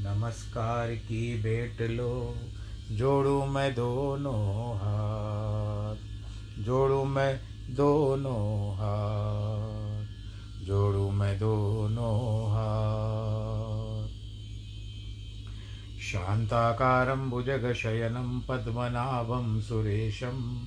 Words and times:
नमस्कार 0.00 0.94
की 0.94 1.42
भेंट 1.42 1.90
लो, 1.90 2.34
जोड़ू 2.90 3.44
मैं 3.44 3.74
दोनों 3.74 4.76
हाथ, 4.76 5.96
जोड़ू 6.62 7.04
मैं 7.04 7.40
दोनों 7.74 8.74
हाथ, 8.74 10.06
जोड़ू 10.66 11.10
मैं 11.10 11.38
दोनों 11.38 12.46
हाथ। 12.50 14.08
शान्ताकारं 16.00 17.30
भुजगशयनं 17.30 18.40
पद्मनाभं 18.40 19.60
सुरेशं, 19.60 20.64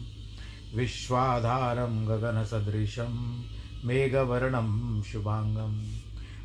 विश्वाधारं 0.75 2.07
गगनसदृशं 2.07 3.43
मेघवर्णं 3.83 5.01
शुभाङ्गम्। 5.01 6.10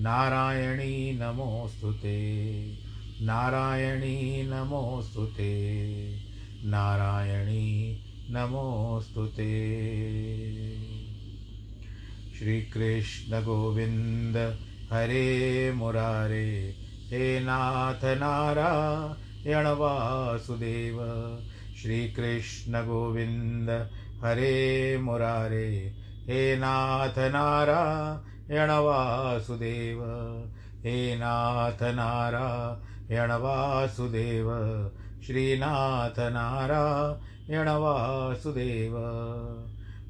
नारायणी 0.00 1.18
नमोऽस्तु 1.22 1.92
नारायणी 3.20 4.42
नमोऽस्तु 4.46 5.26
ते। 5.26 5.92
नारायणी 6.64 8.00
नमोऽस्तु 8.30 9.26
ते। 9.26 9.70
श्रीकृष्णगोविन्द 12.38 14.36
हरे 14.92 15.72
मुरारे, 15.72 16.74
हे 17.10 17.40
नाथ 17.40 18.04
नारायण 18.04 19.66
वासुदेव। 19.66 20.98
श्रीकृष्णगोविन्द 21.82 23.70
हरे 24.24 24.98
मुरारे, 24.98 25.94
हे 26.26 26.56
नाथ 26.56 27.18
नारायण 27.18 28.29
वासुदेव 28.52 30.02
हे 30.84 31.16
नाथ 31.16 31.82
नारायण 31.82 33.32
वासुदेव 33.32 34.48
श्रीनाथ 35.26 36.18
नारायण 36.18 37.68
वासुदेव 37.68 38.94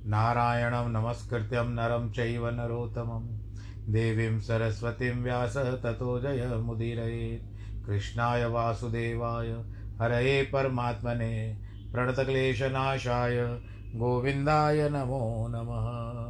नारायणं 0.07 0.89
नमस्कृत्यं 0.89 1.65
नरं 1.65 2.13
चैव 2.13 2.49
नरोत्तमं। 2.49 3.39
देवीं 3.93 4.41
सरस्वतीं 4.41 5.23
व्यास 5.23 5.57
ततो 5.57 6.21
जयमुदीरयेत् 6.21 7.87
कृष्णाय 7.87 8.45
वासुदेवाय। 8.45 9.49
हरये 10.01 10.43
परमात्मने। 10.43 11.59
प्रणतक्लेशनाशाय। 11.93 13.61
गोविन्दाय 13.95 14.89
नमो 14.89 15.47
नमः। 15.51 16.30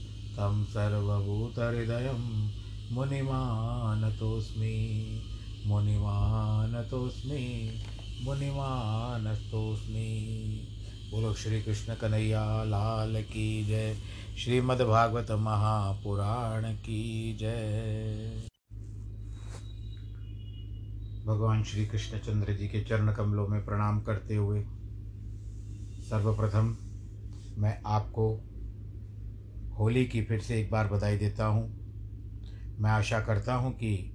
तं 0.37 0.63
सर्वभूतहृदयं 0.65 2.21
मुनिमानतोऽस्मि 2.95 4.75
मुनिमानतोऽस्मि 5.67 7.43
मुनिमानस्तोऽस्मि 8.25 10.09
बोलो 11.11 11.33
श्री 11.33 11.61
कृष्ण 11.63 11.95
कन्हैया 11.95 12.63
लाल 12.63 13.23
की 13.23 13.65
जय 13.65 13.95
श्रीमद्भागवत 14.43 15.31
महापुराण 15.31 16.73
की 16.75 17.01
जय। 17.39 18.43
भगवान 21.27 21.63
श्री 21.63 21.85
कृष्णचंद्र 21.85 22.53
जी 22.53 22.67
के 22.67 22.83
चरण 22.83 23.13
कमलों 23.13 23.47
में 23.47 23.65
प्रणाम 23.65 23.99
करते 24.01 24.35
हुए 24.35 24.63
सर्वप्रथम 26.09 26.75
मैं 27.59 27.81
आपको 27.85 28.25
होली 29.79 30.05
की 30.05 30.21
फिर 30.21 30.39
से 30.39 30.59
एक 30.61 30.71
बार 30.71 30.87
बधाई 30.87 31.17
देता 31.17 31.45
हूँ। 31.45 31.81
मैं 32.79 32.89
आशा 32.89 33.19
करता 33.19 33.53
हूँ 33.53 33.73
कि 33.73 34.11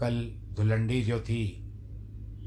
कल 0.00 0.38
धुलंडी 0.52 1.02
जो 1.02 1.20
थी, 1.20 1.66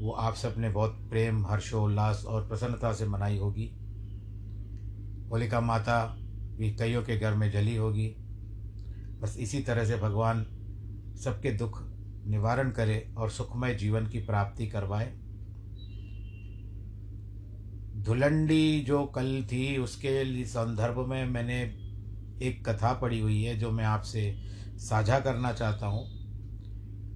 वो 0.00 0.12
आप 0.12 0.34
सबने 0.34 0.68
बहुत 0.68 1.06
प्रेम, 1.10 1.46
हर्षोल्लास 1.46 2.24
और 2.24 2.48
प्रसन्नता 2.48 2.92
से 2.92 3.06
मनाई 3.06 3.38
होगी। 3.38 3.74
होलिका 5.30 5.60
माता 5.60 6.16
भी 6.58 6.70
कईयों 6.70 7.02
के 7.02 7.16
घर 7.16 7.34
में 7.34 7.50
जली 7.50 7.76
होगी। 7.76 8.16
बस 9.20 9.36
इसी 9.38 9.60
तरह 9.60 9.84
से 9.84 9.96
भगवान 9.96 10.42
सबके 11.24 11.52
दुख 11.52 11.82
निवारण 12.26 12.70
करे 12.70 13.14
और 13.16 13.30
सुखमय 13.30 13.74
जीवन 13.74 14.06
की 14.06 14.18
प्राप्ति 14.18 14.66
करवाए। 14.66 15.12
धुलंडी 17.96 18.80
जो 18.80 19.04
कल 19.04 19.44
थी, 19.44 19.78
उसके 19.78 20.44
संदर्भ 20.44 21.06
में 21.06 21.24
मैंने 21.26 21.83
एक 22.42 22.64
कथा 22.68 22.92
पढ़ी 22.92 23.20
हुई 23.20 23.42
है 23.42 23.56
जो 23.58 23.70
मैं 23.70 23.84
आपसे 23.84 24.34
साझा 24.78 25.18
करना 25.20 25.52
चाहता 25.52 25.86
हूँ 25.86 26.04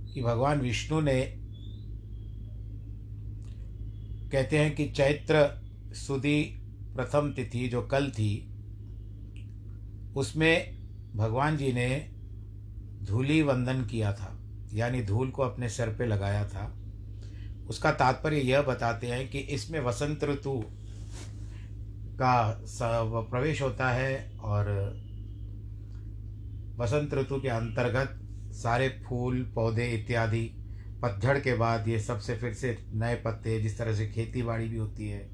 कि 0.05 0.23
भगवान 0.23 0.61
विष्णु 0.61 1.01
ने 1.01 1.21
कहते 4.33 4.59
हैं 4.59 4.75
कि 4.75 4.89
चैत्र 4.89 5.47
सुदी 5.97 6.43
प्रथम 6.97 7.33
तिथि 7.33 7.67
जो 7.69 7.83
कल 7.83 8.11
थी, 8.11 8.33
उसमें 10.17 10.79
भगवान 11.17 11.57
जी 11.57 11.73
ने 11.73 11.89
धूली 13.03 13.41
वंदन 13.43 13.85
किया 13.85 14.13
था, 14.13 14.35
यानी 14.75 15.03
धूल 15.03 15.31
को 15.31 15.43
अपने 15.43 15.69
सर 15.69 15.89
पे 15.89 16.07
लगाया 16.07 16.49
था। 16.49 16.73
उसका 17.69 17.93
तात्पर्य 17.93 18.41
यह 18.41 18.63
बताते 18.63 19.07
हैं 19.07 19.29
कि 19.31 19.39
इसमें 19.39 19.81
वसंत 19.81 20.25
ऋतु 20.25 20.63
का 22.21 22.65
प्रवेश 23.31 23.63
होता 23.63 23.91
है 23.91 24.39
और 24.41 24.67
वसंत 26.79 27.15
ऋतु 27.15 27.41
के 27.41 27.49
अंतर्गत 27.49 28.21
सारे 28.53 28.89
फूल, 28.89 29.53
पौधे 29.55 29.87
इत्यादि, 29.87 30.55
पतझड़ 31.03 31.39
के 31.39 31.55
बाद 31.55 31.89
ये 31.89 32.01
सबसे 32.01 32.37
फिर 32.37 32.53
से 32.53 32.79
नए 32.95 33.15
पत्ते, 33.15 33.61
जिस 33.61 33.79
तरह 33.79 33.95
से 33.95 34.07
खेती 34.07 34.43
बाड़ी 34.43 34.69
भी 34.69 34.77
होती 34.77 35.09
है, 35.09 35.31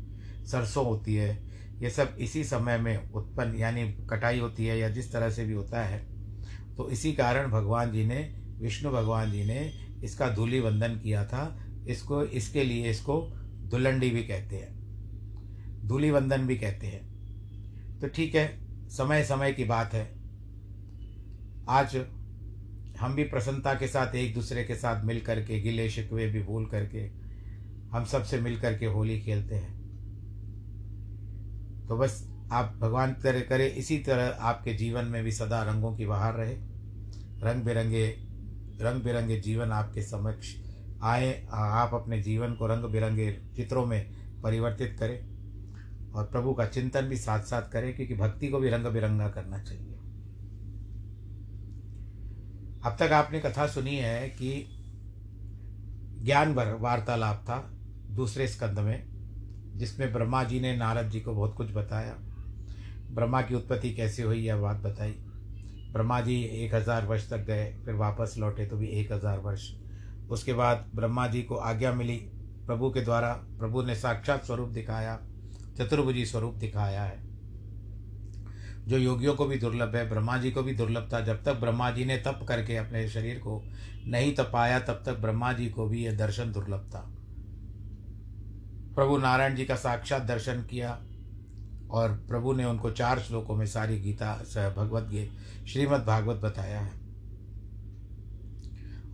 सरसों 0.47 0.85
होती 0.85 1.15
है, 1.15 1.55
ये 1.83 1.91
सब 1.91 2.17
इसी 2.21 2.45
समय 2.45 2.79
में 2.79 3.11
उत्पन्न, 3.11 3.55
यानी 3.55 3.93
कटाई 4.11 4.39
होती 4.39 4.67
है 4.67 4.79
या 4.79 4.89
जिस 4.89 5.13
तरह 5.13 5.31
से 5.31 5.45
भी 5.45 5.53
होता 5.53 5.83
है। 5.85 6.07
तो 6.77 6.91
इसी 6.91 7.13
कारण 7.13 7.51
भगवान 7.51 7.93
जी 7.93 8.05
ने, 8.05 8.41
विष्णु 8.61 8.91
भगवान 8.91 9.33
जी 9.33 9.45
ने 9.45 9.73
इसका 10.05 10.31
धूलि 10.31 10.61
वंदन 10.61 10.89
किया 10.89 11.25
था। 11.25 11.67
इसको, 11.89 12.25
इसके 12.25 12.65
लिए 12.65 12.91
इसको 12.91 13.33
दुलंडी 13.57 14.11
भी 14.11 14.23
कहते 14.23 14.57
हैं। 14.57 14.75
धूलि 15.87 16.11
वंदन 16.11 16.47
भी 16.47 16.57
कहते 16.57 16.87
हैं। 16.87 17.15
तो 18.01 18.09
ठीक 18.09 18.35
है 18.35 18.59
समय 18.89 19.25
समय 19.25 19.53
की 19.53 19.65
बात 19.65 19.95
है। 19.95 20.24
आज 21.69 21.97
हम 23.01 23.15
भी 23.15 23.25
प्रसन्नता 23.25 23.75
के 23.75 23.87
साथ, 23.89 24.15
एक 24.15 24.35
दूसरे 24.35 24.65
के 24.65 24.75
साथ 24.75 25.05
मिल 25.05 25.21
करके, 25.21 25.61
गिले 25.61 25.89
शिकवे 25.91 26.27
भी 26.27 26.43
भूल 26.43 26.67
करके, 26.67 26.99
हम 27.91 28.05
सबसे 28.05 28.41
मिल 28.41 28.59
करके 28.61 28.87
होली 28.87 29.21
खेलते 29.21 29.55
हैं। 29.55 29.73
तो 31.89 31.97
बस 31.97 32.23
आप 32.53 32.77
भगवान 32.81 33.13
करे 33.13 33.41
करे, 33.41 33.67
इसी 33.67 33.99
तरह 33.99 34.37
आपके 34.41 34.75
जीवन 34.75 35.05
में 35.05 35.23
भी 35.25 35.33
सदा 35.33 35.63
रंगों 35.63 35.95
की 35.97 36.07
बहार 36.07 36.35
रहे। 36.35 36.55
रंग 37.43 37.65
बिरंगे 37.65 38.07
रंग 38.81 39.03
बिरंगे 39.03 39.41
जीवन 39.41 39.71
आपके 39.71 40.03
समक्ष 40.03 40.55
आए, 41.03 41.47
आप 41.53 41.95
अपने 41.95 42.23
जीवन 42.23 42.55
को 42.55 42.67
रंग 42.67 42.85
बिरंगे 42.85 43.31
चित्रों 43.57 43.87
में 43.87 44.13
परिवर्तित 44.43 44.97
करें 44.99 46.13
और 46.13 46.25
प्रभु 46.25 46.55
का 46.55 46.67
चिंतन 46.67 47.03
भी 47.03 47.17
साथ 47.17 47.43
साथ 47.43 47.71
करें, 47.73 47.95
क्योंकि 47.97 48.15
भक्ति 48.15 48.49
को 48.49 48.59
भी 48.59 48.69
रंग 48.69 48.87
बिरंगा 48.87 49.29
करना 49.29 49.59
चाहिए। 49.59 49.99
अब 52.85 52.97
तक 53.01 53.13
आपने 53.13 53.41
कथा 53.41 53.67
सुनी 53.67 53.97
है 53.97 54.29
कि 54.31 54.51
ज्ञान 56.25 56.53
वार्तालाप 56.55 57.41
था 57.43 57.57
दूसरे 58.11 58.47
स्कंद 58.49 58.79
में, 58.79 59.05
जिसमें 59.77 60.13
ब्रह्मा 60.13 60.43
जी 60.45 60.61
ने 60.61 60.77
नारद 60.77 61.09
जी 61.11 61.21
को 61.21 61.35
बहुत 61.35 61.55
कुछ 61.57 61.73
बताया। 61.75 62.15
ब्रह्मा 63.11 63.43
की 63.43 63.55
उत्पत्ति 63.55 63.93
कैसे 63.95 64.23
हुई, 64.23 64.39
यह 64.39 64.57
बात 64.57 64.77
बताई। 64.77 65.15
ब्रह्मा 65.93 66.21
जी 66.21 66.41
एक 66.43 66.75
हज़ार 66.75 67.07
वर्ष 67.07 67.29
तक 67.31 67.45
गए, 67.47 67.65
फिर 67.85 67.95
वापस 67.95 68.35
लौटे 68.39 68.67
तो 68.67 68.77
भी 68.77 68.87
एक 68.91 69.13
हज़ार 69.13 69.39
वर्ष। 69.39 69.71
उसके 70.31 70.53
बाद 70.53 70.87
ब्रह्मा 70.95 71.27
जी 71.27 71.43
को 71.43 71.55
आज्ञा 71.57 71.93
मिली, 71.93 72.17
प्रभु 72.67 72.91
के 72.91 73.01
द्वारा 73.01 73.33
प्रभु 73.59 73.83
ने 73.83 73.95
साक्षात 73.95 74.45
स्वरूप 74.45 74.69
दिखाया, 74.69 75.19
चतुर्भुजी 75.79 76.25
स्वरूप 76.27 76.55
दिखाया 76.55 77.03
है। 77.03 77.23
जो 78.89 78.99
योगियों 78.99 79.35
को 79.35 79.45
भी 79.45 79.57
दुर्लभ 79.59 79.97
है, 79.97 80.09
ब्रह्मा 80.09 80.37
जी 80.39 80.51
को 80.51 80.63
भी 80.63 80.75
दुर्लभ 80.75 81.09
था। 81.13 81.21
जब 81.21 81.45
तक 81.45 81.55
ब्रह्मा 81.55 81.91
जी 81.91 82.05
ने 82.05 82.17
तप 82.17 82.45
करके 82.49 82.77
अपने 82.77 83.09
शरीर 83.09 83.39
को 83.39 83.63
नहीं 84.07 84.35
तपाया, 84.35 84.81
तब 84.81 85.03
तक 85.07 85.15
ब्रह्मा 85.15 85.53
जी 85.53 85.69
को 85.71 85.87
भी 85.87 86.05
यह 86.05 86.17
दर्शन 86.17 86.53
दुर्लभ 86.53 86.91
था। 86.95 87.11
प्रभु 88.95 89.19
नारायण 89.19 89.57
जी 89.57 89.65
का 89.65 89.77
साक्षात 89.77 90.23
दर्शन 90.23 90.63
किया 90.63 91.03
और 91.91 92.13
प्रभु 92.29 92.53
ने 92.53 92.65
उनको 92.65 92.91
चार 92.91 93.21
श्लोकों 93.21 93.57
में 93.57 93.67
सारी 93.67 94.01
गीता 94.01 94.35
भगवत 94.77 95.05
गे 95.05 95.29
श्रीमद् 95.69 96.05
भागवत 96.05 96.37
बताया 96.37 96.81
है। 96.81 96.93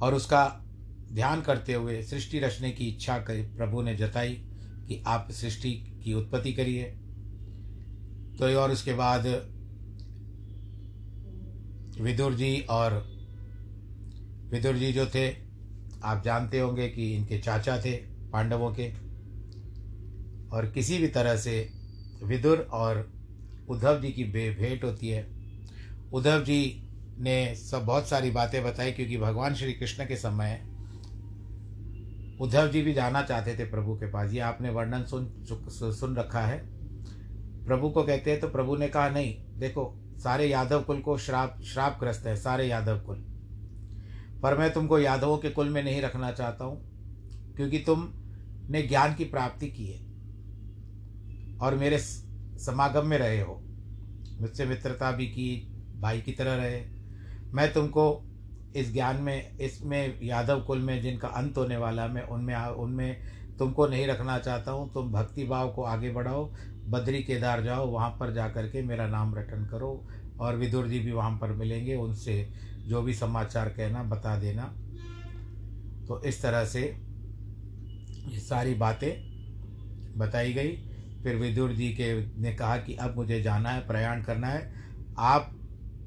और 0.02 0.14
उसका 0.14 0.66
ध्यान 1.12 1.40
करते 1.40 1.74
हुए 1.74 2.02
सृष्टि 2.02 2.38
रचने 2.38 2.70
की 2.70 2.88
इच्छा 2.88 3.24
प्रभु 3.30 3.82
ने 3.82 3.94
जताई 3.96 4.32
कि 4.88 5.02
आप 5.06 5.28
सृष्टि 5.30 5.72
की 6.04 6.14
उत्पत्ति 6.14 6.52
करिए। 6.52 6.84
तो 8.38 8.54
और 8.60 8.70
उसके 8.70 8.92
बाद 8.94 9.26
विदुर 12.00 12.34
जी 12.34 12.60
और 12.70 12.92
विदुर 14.50 14.76
जी 14.76 14.92
जो 14.92 15.06
थे, 15.06 15.28
आप 16.04 16.22
जानते 16.24 16.60
होंगे 16.60 16.88
कि 16.88 17.12
इनके 17.16 17.38
चाचा 17.38 17.76
थे, 17.78 17.92
पांडवों 18.32 18.70
के। 18.70 18.88
और 20.50 20.66
किसी 20.66 20.98
भी 20.98 21.08
तरह 21.08 21.36
से 21.36 21.68
विदुर 22.22 22.66
और 22.72 23.10
उद्धव 23.68 24.00
जी 24.00 24.10
की 24.12 24.24
भेंट 24.24 24.84
होती 24.84 25.08
है। 25.08 25.26
उद्धव 26.12 26.44
जी 26.44 26.88
ने 27.18 27.54
सब 27.54 27.84
बहुत 27.86 28.08
सारी 28.08 28.30
बातें 28.30 28.62
बताई, 28.64 28.92
क्योंकि 28.92 29.16
भगवान 29.16 29.54
श्री 29.54 29.72
कृष्ण 29.72 30.06
के 30.06 30.16
समय 30.16 30.60
उद्धव 32.40 32.68
जी 32.68 32.82
भी 32.82 32.92
जाना 32.92 33.22
चाहते 33.22 33.56
थे 33.58 33.64
प्रभु 33.64 33.94
के 33.94 34.06
पास। 34.06 34.32
ये 34.32 34.40
आपने 34.40 34.70
वर्णन 34.70 35.04
सुन 35.04 35.32
सुन 35.92 36.16
रखा 36.16 36.40
है। 36.40 36.58
प्रभु 37.66 37.88
को 37.90 38.02
कहते 38.02 38.30
हैं 38.30 38.40
तो 38.40 38.48
प्रभु 38.48 38.76
ने 38.76 38.88
कहा, 38.88 39.08
नहीं, 39.08 39.34
देखो 39.58 39.94
सारे 40.20 40.46
यादव 40.46 40.82
कुल 40.82 41.00
को 41.00 41.16
श्राप, 41.18 41.60
श्रापग्रस्त 41.64 42.26
है, 42.26 42.36
सारे 42.36 42.66
यादव 42.66 42.98
कुल। 42.98 43.24
पर 44.42 44.56
मैं 44.58 44.72
तुमको 44.72 44.98
यादवों 44.98 45.38
के 45.38 45.50
कुल 45.50 45.68
में 45.68 45.82
नहीं 45.84 46.00
रखना 46.02 46.30
चाहता 46.32 46.64
हूँ, 46.64 47.54
क्योंकि 47.56 47.78
तुम 47.78 48.08
ने 48.70 48.82
ज्ञान 48.82 49.14
की 49.14 49.24
प्राप्ति 49.24 49.66
की 49.68 49.86
है 49.86 49.98
और 51.58 51.74
मेरे 51.74 51.98
समागम 51.98 53.06
में 53.06 53.18
रहे 53.18 53.40
हो। 53.40 53.60
मुझसे 54.40 54.64
मित्रता 54.66 55.10
भी 55.12 55.26
की, 55.26 55.76
भाई 56.00 56.20
की 56.20 56.32
तरह 56.32 56.54
रहे। 56.54 56.80
मैं 57.54 57.72
तुमको 57.72 58.04
इस 58.76 58.92
ज्ञान 58.92 59.16
में, 59.16 59.58
इसमें 59.58 60.18
यादव 60.22 60.60
कुल 60.60 60.78
में 60.78 61.00
जिनका 61.02 61.28
अंत 61.28 61.56
होने 61.56 61.76
वाला 61.76 62.06
मैं 62.06 62.22
उनमें 62.22 62.56
उनमें 62.56 63.56
तुमको 63.58 63.86
नहीं 63.86 64.06
रखना 64.06 64.38
चाहता 64.38 64.72
हूँ। 64.72 64.92
तुम 64.92 65.10
भक्ति 65.12 65.44
भाव 65.44 65.72
को 65.72 65.82
आगे 65.82 66.10
बढ़ाओ 66.10 66.44
बद्री 66.90 67.22
केदार 67.22 67.62
जाओ, 67.62 67.86
वहाँ 67.86 68.10
पर 68.10 68.32
जा 68.32 68.48
कर 68.48 68.66
के 68.66 68.82
मेरा 68.82 69.06
नाम 69.06 69.34
रटन 69.34 69.64
करो 69.64 70.08
और 70.40 70.56
विदुर 70.56 70.88
जी 70.88 71.00
भी 71.00 71.12
वहाँ 71.12 71.38
पर 71.38 71.52
मिलेंगे, 71.52 71.94
उनसे 71.94 72.52
जो 72.86 73.02
भी 73.02 73.14
समाचार 73.14 73.68
कहना 73.68 74.02
बता 74.02 74.38
देना। 74.38 74.62
तो 76.06 76.22
इस 76.22 76.42
तरह 76.42 76.64
से 76.64 76.82
ये 78.28 78.40
सारी 78.40 78.74
बातें 78.74 79.30
बताई 80.18 80.52
गई। 80.52 80.76
फिर 81.22 81.36
विदुर 81.36 81.72
जी 81.72 81.88
के 81.88 82.40
ने 82.40 82.54
कहा 82.54 82.76
कि 82.76 82.94
अब 82.94 83.16
मुझे 83.16 83.42
जाना 83.42 83.70
है, 83.70 83.86
प्रयाण 83.86 84.22
करना 84.22 84.46
है। 84.46 84.72
आप 85.18 85.56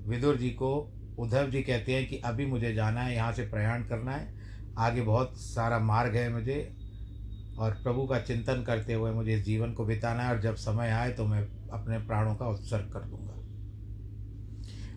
विदुर 0.08 0.38
जी 0.38 0.50
को, 0.50 0.94
उद्धव 1.20 1.50
जी 1.50 1.62
कहते 1.62 1.96
हैं 1.96 2.08
कि 2.08 2.18
अभी 2.18 2.46
मुझे 2.46 2.74
जाना 2.74 3.02
है, 3.02 3.16
यहाँ 3.16 3.34
से 3.34 3.44
प्रयाण 3.44 3.84
करना 3.84 4.12
है। 4.12 4.34
आगे 4.78 5.02
बहुत 5.02 5.38
सारा 5.38 5.80
मार्ग 5.80 6.16
है 6.16 6.34
मुझे। 6.34 6.76
और 7.58 7.72
प्रभु 7.72 8.08
का 8.08 8.20
चिंतन 8.20 8.64
करते 8.64 8.94
हुए 8.94 9.12
मुझे 9.12 9.36
इस 9.36 9.46
जीवन 9.46 9.74
को 9.74 9.86
बिताना 9.86 10.24
है 10.24 10.36
और 10.36 10.42
जब 10.42 10.56
समय 10.56 10.90
आए 10.90 11.12
तो 11.12 11.26
मैं 11.26 11.42
अपने 11.70 11.98
प्राणों 11.98 12.36
का 12.36 12.48
उत्सर्ग 12.48 12.92
कर 12.94 13.00
दूँगा। 13.00 13.34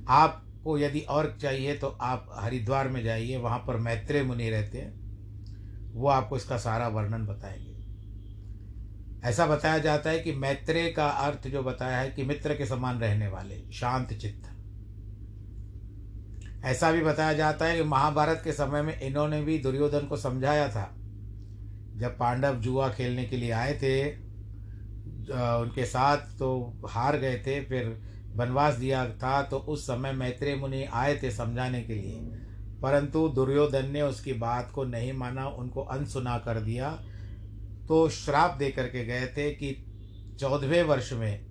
आपको 0.09 0.79
यदि 0.79 1.01
और 1.01 1.39
चाहिए 1.43 1.77
तो 1.77 1.87
आप 1.87 2.37
हरिद्वार 2.39 2.89
में 2.89 3.03
जाइए, 3.05 3.37
वहाँ 3.37 3.59
पर 3.59 3.77
मैत्रेय 3.77 4.23
मुनि 4.23 4.51
रहते 4.51 4.79
हैं। 4.79 5.93
वो 5.93 6.09
आपको 6.09 6.37
इसका 6.37 6.57
सारा 6.57 6.89
वर्णन 6.89 7.27
बताएँगे। 7.27 7.77
ऐसा 9.29 9.47
बताया 9.47 9.79
जाता 9.79 10.11
है 10.11 10.19
कि 10.19 10.33
मैत्रेय 10.33 10.91
का 10.91 11.09
अर्थ 11.09 11.49
जो 11.49 11.63
बताया 11.63 11.99
है 11.99 12.11
कि 12.11 12.23
मित्र 12.23 12.55
के 12.55 12.67
समान 12.67 12.99
रहने 12.99 13.29
वाले, 13.29 13.73
शांत 13.73 14.13
चित्त। 14.13 14.53
ऐसा 16.65 16.93
भी 16.93 17.01
बताया 17.01 17.33
जाता 17.33 17.65
है 17.65 17.77
कि 17.77 17.83
महाभारत 17.83 18.41
के 18.45 18.53
समय 18.53 18.83
में 18.83 19.01
इन्होंने 19.01 19.43
भी 19.43 19.59
दुर्योधन 19.59 20.07
को 20.07 20.17
समझाया 20.17 20.69
था 20.69 20.96
जब 21.97 22.17
पांडव 22.19 22.55
जुआ 22.55 22.89
खेलने 22.89 23.25
के 23.25 23.37
लिए 23.37 23.51
आए 23.51 23.75
थे 23.75 24.27
उनके 25.27 25.85
साथ 25.87 26.17
तो 26.39 26.49
हार 26.89 27.17
गए 27.19 27.39
थे, 27.39 27.61
फिर 27.61 27.87
वनवास 28.37 28.75
दिया 28.75 29.05
था 29.13 29.43
तो 29.43 29.59
उस 29.59 29.87
समय 29.87 30.13
मैत्रेय 30.13 30.57
मुनि 30.57 30.85
आए 30.85 31.17
थे 31.23 31.31
समझाने 31.31 31.83
के 31.83 31.95
लिए। 31.95 32.21
परंतु 32.83 33.29
दुर्योधन 33.29 33.91
ने 33.91 34.03
उसकी 34.03 34.33
बात 34.33 34.71
को 34.71 34.85
नहीं 34.85 35.13
माना, 35.13 35.47
उनको 35.49 35.83
अनसुना 35.83 36.39
कर 36.39 36.61
दिया। 36.61 36.91
तो 37.89 38.09
श्राप 38.09 38.57
दे 38.59 38.71
करके 38.71 39.05
गए 39.05 39.27
थे 39.27 39.51
कि 39.51 39.73
चौदहवें 40.41 40.83
वर्ष 40.83 41.13
में 41.13 41.45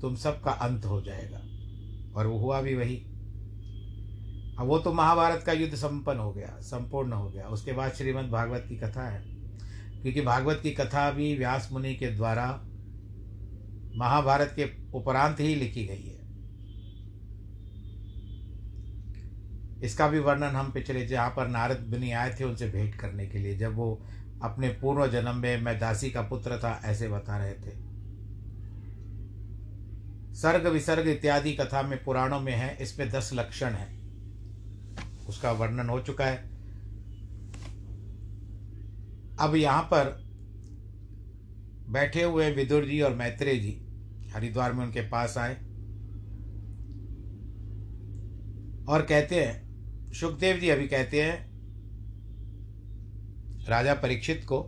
तुम 0.00 0.14
सबका 0.14 0.50
अंत 0.50 0.84
हो 0.84 1.00
जाएगा। 1.00 1.40
और 2.16 2.26
वो 2.26 2.38
हुआ 2.38 2.60
भी 2.60 2.74
वही। 2.74 2.96
वो 4.62 4.78
तो 4.78 4.92
महाभारत 4.92 5.42
का 5.42 5.52
युद्ध 5.52 5.74
संपन्न 5.74 6.18
हो 6.18 6.32
गया, 6.32 6.58
संपूर्ण 6.60 7.12
हो 7.12 7.30
गया। 7.30 7.46
उसके 7.46 7.72
बाद 7.72 7.92
श्रीमद् 7.92 8.30
भागवत 8.30 8.64
की 8.68 8.76
कथा 8.76 9.08
है। 9.08 9.22
क्योंकि 10.02 10.20
भागवत 10.20 10.60
की 10.62 10.70
कथा 10.70 11.10
भी 11.10 11.38
व्यास 11.38 11.68
मुनि 11.72 11.94
के 11.94 12.06
द्वारा 12.06 12.64
महाभारत 13.96 14.52
के 14.56 14.70
उपरांत 14.94 15.40
ही 15.40 15.54
लिखी 15.54 15.84
गई 15.84 16.02
है। 16.02 16.22
इसका 19.82 20.08
भी 20.08 20.18
वर्णन 20.18 20.56
हम 20.56 20.70
पिछले 20.70 21.06
जहाँ 21.06 21.30
पर 21.30 21.48
नारद 21.48 21.86
मुनि 21.88 22.10
आए 22.10 22.36
थे, 22.40 22.44
उनसे 22.44 22.68
भेंट 22.68 22.94
करने 22.94 23.26
के 23.26 23.38
लिए, 23.38 23.56
जब 23.56 23.74
वो 23.74 24.02
अपने 24.42 24.68
पूर्व 24.68 25.06
जन्म 25.06 25.36
में 25.36 25.60
मैं 25.60 25.78
दासी 25.78 26.10
का 26.10 26.22
पुत्र 26.22 26.58
था, 26.58 26.82
ऐसे 26.84 27.08
बता 27.08 27.38
रहे 27.38 27.52
थे। 27.52 27.92
सर्ग 30.34 30.66
विसर्ग 30.66 31.08
इत्यादि 31.08 31.52
कथा 31.52 31.82
में 31.82 32.04
पुराणों 32.04 32.40
में 32.40 32.52
है, 32.52 32.76
इसमें 32.80 33.10
दस 33.10 33.30
लक्षण 33.34 33.70
है। 33.70 34.01
उसका 35.28 35.52
वर्णन 35.52 35.88
हो 35.88 36.00
चुका 36.00 36.26
है। 36.26 36.50
अब 39.40 39.54
यहाँ 39.56 39.82
पर 39.82 40.10
बैठे 41.88 42.22
हुए 42.22 42.50
विदुर 42.50 42.84
जी 42.84 43.00
और 43.00 43.14
मैत्रेय 43.14 43.58
जी 43.58 43.78
हरिद्वार 44.34 44.72
में 44.72 44.84
उनके 44.84 45.00
पास 45.00 45.36
आए 45.38 45.54
और 48.88 49.02
कहते 49.02 49.44
हैं, 49.44 50.12
सुखदेव 50.12 50.56
जी 50.56 50.68
अभी 50.68 50.86
कहते 50.88 51.22
हैं, 51.22 51.34
राजा 53.68 53.94
परीक्षित 53.94 54.44
को, 54.44 54.60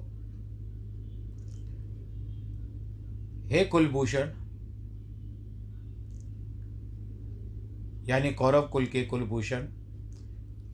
हे 3.49 3.65
कुलभूषण, 3.65 4.31
यानी 8.09 8.33
कौरव 8.33 8.69
कुल 8.69 8.87
के 8.87 9.03
कुलभूषण 9.05 9.67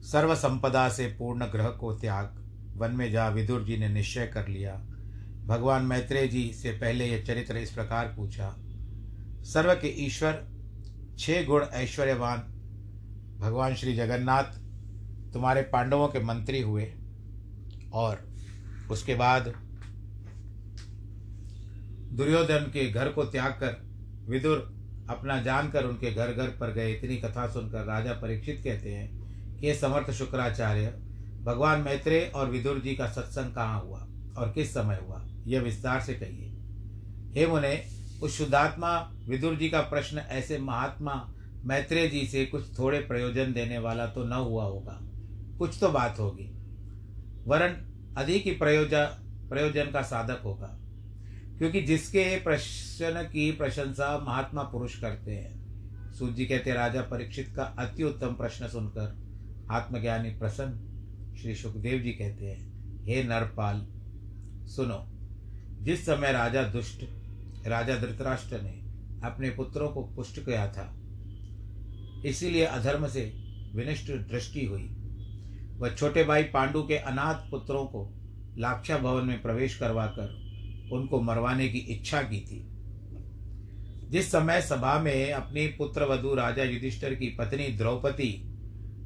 सर्व 0.03 0.33
संपदा 0.35 0.87
से 0.89 1.07
पूर्ण 1.07 1.45
ग्रह 1.45 1.69
को 1.69 1.93
त्याग, 1.93 2.37
वन 2.77 2.91
में 2.91 3.11
जा 3.11 3.27
विदुर 3.29 3.63
जी 3.63 3.77
ने 3.77 3.89
निश्चय 3.89 4.27
कर 4.27 4.47
लिया। 4.47 4.73
भगवान 5.45 5.85
मैत्रेय 5.85 6.27
जी 6.27 6.51
से 6.53 6.71
पहले 6.71 7.05
यह 7.05 7.23
चरित्र 7.23 7.57
इस 7.57 7.71
प्रकार 7.71 8.13
पूछा, 8.15 8.55
सर्व 9.43 9.73
के 9.73 9.87
ईश्वर, 10.05 10.43
छह 11.19 11.43
गुण 11.43 11.63
ऐश्वर्यवान, 11.63 12.39
भगवान 13.39 13.75
श्री 13.75 13.95
जगन्नाथ, 13.95 14.59
तुम्हारे 15.33 15.61
पांडवों 15.61 16.07
के 16.07 16.19
मंत्री 16.19 16.61
हुए 16.61 16.91
और 17.93 18.27
उसके 18.91 19.15
बाद 19.15 19.53
दुर्योधन 22.11 22.69
के 22.73 22.89
घर 22.89 23.09
को 23.09 23.23
त्याग 23.25 23.51
कर 23.53 23.81
विदुर 24.29 24.57
अपना 25.09 25.41
जानकर 25.41 25.85
उनके 25.85 26.11
घर 26.11 26.33
घर 26.33 26.47
पर 26.49 26.73
गए। 26.73 26.91
इतनी 26.93 27.17
कथा 27.17 27.47
सुनकर 27.47 27.85
राजा 27.85 28.13
परीक्षित 28.13 28.61
कहते 28.63 28.93
हैं 28.93 29.20
ये 29.61 29.75
समर्थ 29.75 30.11
शुक्राचार्य, 30.11 30.87
भगवान 31.43 31.81
मैत्रेय 31.81 32.31
और 32.35 32.49
विदुर 32.49 32.79
जी 32.79 32.95
का 32.95 33.07
सत्संग 33.07 33.55
कहाँ 33.55 33.81
हुआ 33.81 34.07
और 34.37 34.51
किस 34.55 34.73
समय 34.73 34.99
हुआ, 35.07 35.27
यह 35.47 35.61
विस्तार 35.61 36.01
से 36.01 36.13
कहिए। 36.13 36.47
हे 37.35 37.47
मुने, 37.47 37.85
उस 38.23 38.37
शुद्धात्मा 38.37 39.13
विदुर 39.27 39.55
जी 39.55 39.69
का 39.69 39.81
प्रश्न 39.81 40.17
ऐसे 40.17 40.57
महात्मा 40.57 41.33
मैत्रेय 41.63 42.07
जी 42.07 42.27
से 42.27 42.45
कुछ 42.45 42.79
थोड़े 42.79 42.99
प्रयोजन 42.99 43.53
देने 43.53 43.77
वाला 43.77 44.05
तो 44.05 44.23
न 44.23 44.33
हुआ 44.33 44.63
होगा। 44.63 44.99
कुछ 45.57 45.77
तो 45.79 45.89
बात 45.89 46.19
होगी। 46.19 46.51
वरन 47.47 47.87
अधिक 48.17 48.43
ही 48.43 48.51
प्रयोजन 48.51 49.05
प्रयोजन 49.49 49.85
का 49.85 50.01
साधक 50.01 50.41
होगा। 50.43 50.77
क्योंकि 51.57 51.81
जिसके 51.81 52.39
प्रश्न 52.39 53.29
की 53.33 53.51
प्रशंसा 53.51 54.25
महात्मा 54.27 54.63
पुरुष 54.63 55.01
करते 55.01 55.31
हैं। 55.31 55.61
सूर्य 56.13 56.45
कहते, 56.45 56.73
राजा 56.73 57.01
परीक्षित 57.01 57.53
का 57.55 57.63
अति 57.63 58.03
उत्तम 58.03 58.27
प्रश्न 58.27 58.67
सुनकर 58.67 59.20
आत्मज्ञानी 59.71 60.29
प्रसन्न, 60.29 61.35
श्री 61.41 61.55
सुखदेव 61.55 61.99
जी 62.01 62.11
कहते 62.11 62.45
हैं, 62.45 62.71
हे 63.05 63.23
नरपाल, 63.23 63.87
सुनो, 64.67 65.05
जिस 65.83 66.05
समय 66.05 66.31
राजा 66.31 66.63
दुष्ट, 66.63 67.05
राजा 67.67 67.95
धृतराष्ट्र 67.95 68.61
ने 68.61 68.81
अपने 69.27 69.49
पुत्रों 69.49 69.89
को 69.89 70.01
पुष्ट 70.03 70.39
किया 70.39 70.67
था, 70.67 70.97
इसीलिए 72.25 72.65
अधर्म 72.65 73.07
से 73.07 73.21
विनिष्ट 73.75 74.11
दृष्टि 74.11 74.65
हुई। 74.65 74.95
वह 75.77 75.89
छोटे 75.89 76.23
भाई 76.23 76.43
पांडु 76.43 76.83
के 76.83 76.97
अनाथ 76.97 77.49
पुत्रों 77.51 77.85
को 77.85 78.13
लाक्षा 78.57 78.97
भवन 78.97 79.25
में 79.25 79.41
प्रवेश 79.41 79.75
करवाकर 79.75 80.89
उनको 80.93 81.21
मरवाने 81.21 81.67
की 81.69 81.77
इच्छा 81.77 82.21
की 82.21 82.39
थी। 82.41 82.67
जिस 84.09 84.31
समय 84.31 84.61
सभा 84.61 84.99
में 84.99 85.31
अपनी 85.31 85.67
पुत्र 85.67 86.03
वधु 86.03 86.35
राजा 86.35 86.63
युधिष्ठर 86.63 87.15
की 87.15 87.27
पत्नी 87.27 87.67
द्रौपदी 87.67 88.50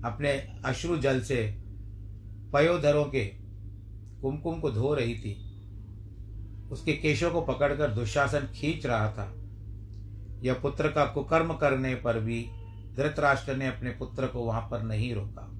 अपने 0.06 0.32
अश्रु 0.66 0.98
जल 0.98 1.22
से 1.22 1.58
पयोधरों 2.54 3.06
के 3.06 3.26
कुमकुम 4.22 4.60
को 4.60 4.72
धो 4.72 4.94
रही 4.94 5.16
थी। 5.16 5.42
उसके 6.72 6.94
केशों 6.94 7.32
को 7.32 7.42
पकड़कर 7.42 7.90
दुशासन 7.90 8.40
खींच 8.40 8.86
रहा 8.86 9.12
था। 9.12 9.34
यह 10.44 10.54
पुत्र 10.54 10.88
का 10.88 11.06
कुकर्म 11.06 11.54
करने 11.54 11.96
पर 11.96 12.20
भी 12.20 12.46
धृतराष्ट्र 12.96 13.56
ने 13.56 13.68
अपने 13.68 13.90
पुत्र 13.90 14.28
को 14.28 14.40
वहाँ 14.40 14.68
पर 14.72 14.84
नहीं 14.84 15.14
रोका। 15.16 15.52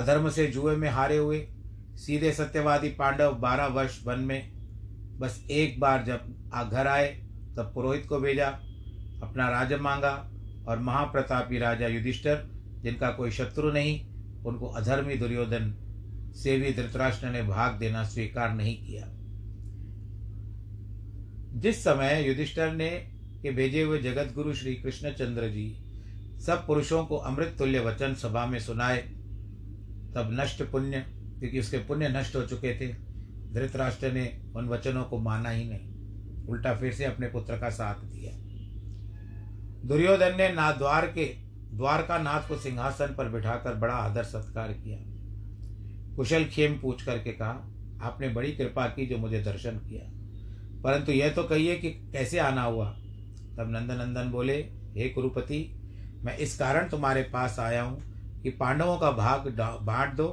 अधर्म 0.00 0.30
से 0.30 0.46
जुए 0.46 0.76
में 0.76 0.88
हारे 0.90 1.16
हुए, 1.16 1.48
सीधे 1.96 2.32
सत्यवादी 2.32 2.88
पांडव 2.88 3.34
बारह 3.34 3.66
वर्ष 3.66 4.06
वन 4.06 4.18
में 4.18 4.52
बस 5.18 5.44
एक 5.50 5.80
बार 5.80 6.04
जब 6.04 6.50
आ 6.54 6.64
घर 6.64 6.86
आए, 6.86 7.08
तब 7.56 7.70
पुरोहित 7.74 8.06
को 8.06 8.18
भेजा, 8.20 8.46
अपना 9.22 9.48
राज 9.48 9.72
मांगा 9.72 10.30
और 10.68 10.78
महाप्रतापी 10.78 11.58
राजा 11.58 11.86
युधिष्ठर 11.86 12.53
जिनका 12.84 13.10
कोई 13.10 13.30
शत्रु 13.30 13.72
नहीं, 13.72 14.06
उनको 14.44 14.66
अधर्मी 14.66 15.14
दुर्योधन 15.14 15.74
से 16.36 16.58
भी 16.58 16.72
धृतराष्ट्र 16.72 17.26
ने 17.26 17.42
भाग 17.42 17.78
देना 17.78 18.04
स्वीकार 18.04 18.54
नहीं 18.54 18.86
किया। 18.86 19.10
जिस 21.60 21.84
समय 21.84 22.24
युधिष्ठर 22.28 22.72
ने 22.72 22.90
के 23.42 23.50
भेजे 23.50 23.82
हुए 23.82 23.98
जगत 23.98 24.32
गुरु 24.34 24.54
श्री 24.54 24.74
कृष्णचंद्र 24.74 25.48
जी 25.48 25.80
सब 26.40 26.66
पुरुषों 26.66 27.04
को 27.04 27.16
अमृत 27.16 27.54
तुल्य 27.58 27.80
वचन 27.80 28.14
सभा 28.14 28.46
में 28.46 28.58
सुनाए, 28.58 28.98
तब 30.14 30.36
नष्ट 30.40 30.62
पुण्य, 30.62 31.00
क्योंकि 31.38 31.60
उसके 31.60 31.78
पुण्य 31.78 32.08
नष्ट 32.08 32.36
हो 32.36 32.42
चुके 32.42 32.74
थे, 32.74 32.92
धृतराष्ट्र 33.52 34.12
ने 34.12 34.42
उन 34.56 34.68
वचनों 34.68 35.04
को 35.04 35.18
माना 35.18 35.50
ही 35.50 35.64
नहीं। 35.64 35.94
उल्टा 36.46 36.74
फिर 36.74 36.92
से 36.92 37.04
अपने 37.04 37.28
पुत्र 37.28 37.58
का 37.58 37.70
साथ 37.70 37.94
दिया। 37.94 38.32
दुर्योधन 39.88 40.36
ने 40.36 40.48
ना 40.48 40.72
द्वार 40.72 41.06
के 41.06 41.43
द्वारका 41.74 42.18
नाथ 42.18 42.48
को 42.48 42.56
सिंहासन 42.56 43.14
पर 43.18 43.28
बिठाकर 43.28 43.74
बड़ा 43.74 43.94
आदर 43.94 44.24
सत्कार 44.24 44.72
किया। 44.72 44.98
कुशल 46.16 46.44
खेम 46.44 46.78
पूछ 46.78 47.02
करके 47.02 47.32
कहा, 47.32 47.70
आपने 48.02 48.28
बड़ी 48.28 48.52
कृपा 48.52 48.86
की 48.86 49.06
जो 49.06 49.18
मुझे 49.18 49.40
दर्शन 49.42 49.70
किया। 49.70 50.10
परंतु 50.82 51.12
यह 51.12 51.30
तो 51.30 51.42
कहिए 51.42 51.76
कि 51.76 51.90
कैसे 51.90 52.38
आना 52.38 52.62
हुआ? 52.62 52.90
तब 53.58 53.66
नंदनंदन 53.70 54.30
बोले, 54.30 54.56
हे 54.96 55.08
कुरुपति, 55.08 55.60
मैं 56.22 56.36
इस 56.36 56.58
कारण 56.58 56.88
तुम्हारे 56.88 57.22
पास 57.22 57.58
आया 57.58 57.82
हूँ 57.82 58.02
कि 58.42 58.50
पांडवों 58.50 58.98
का 58.98 59.10
भाग 59.10 59.48
बांट 59.82 60.14
दो, 60.14 60.28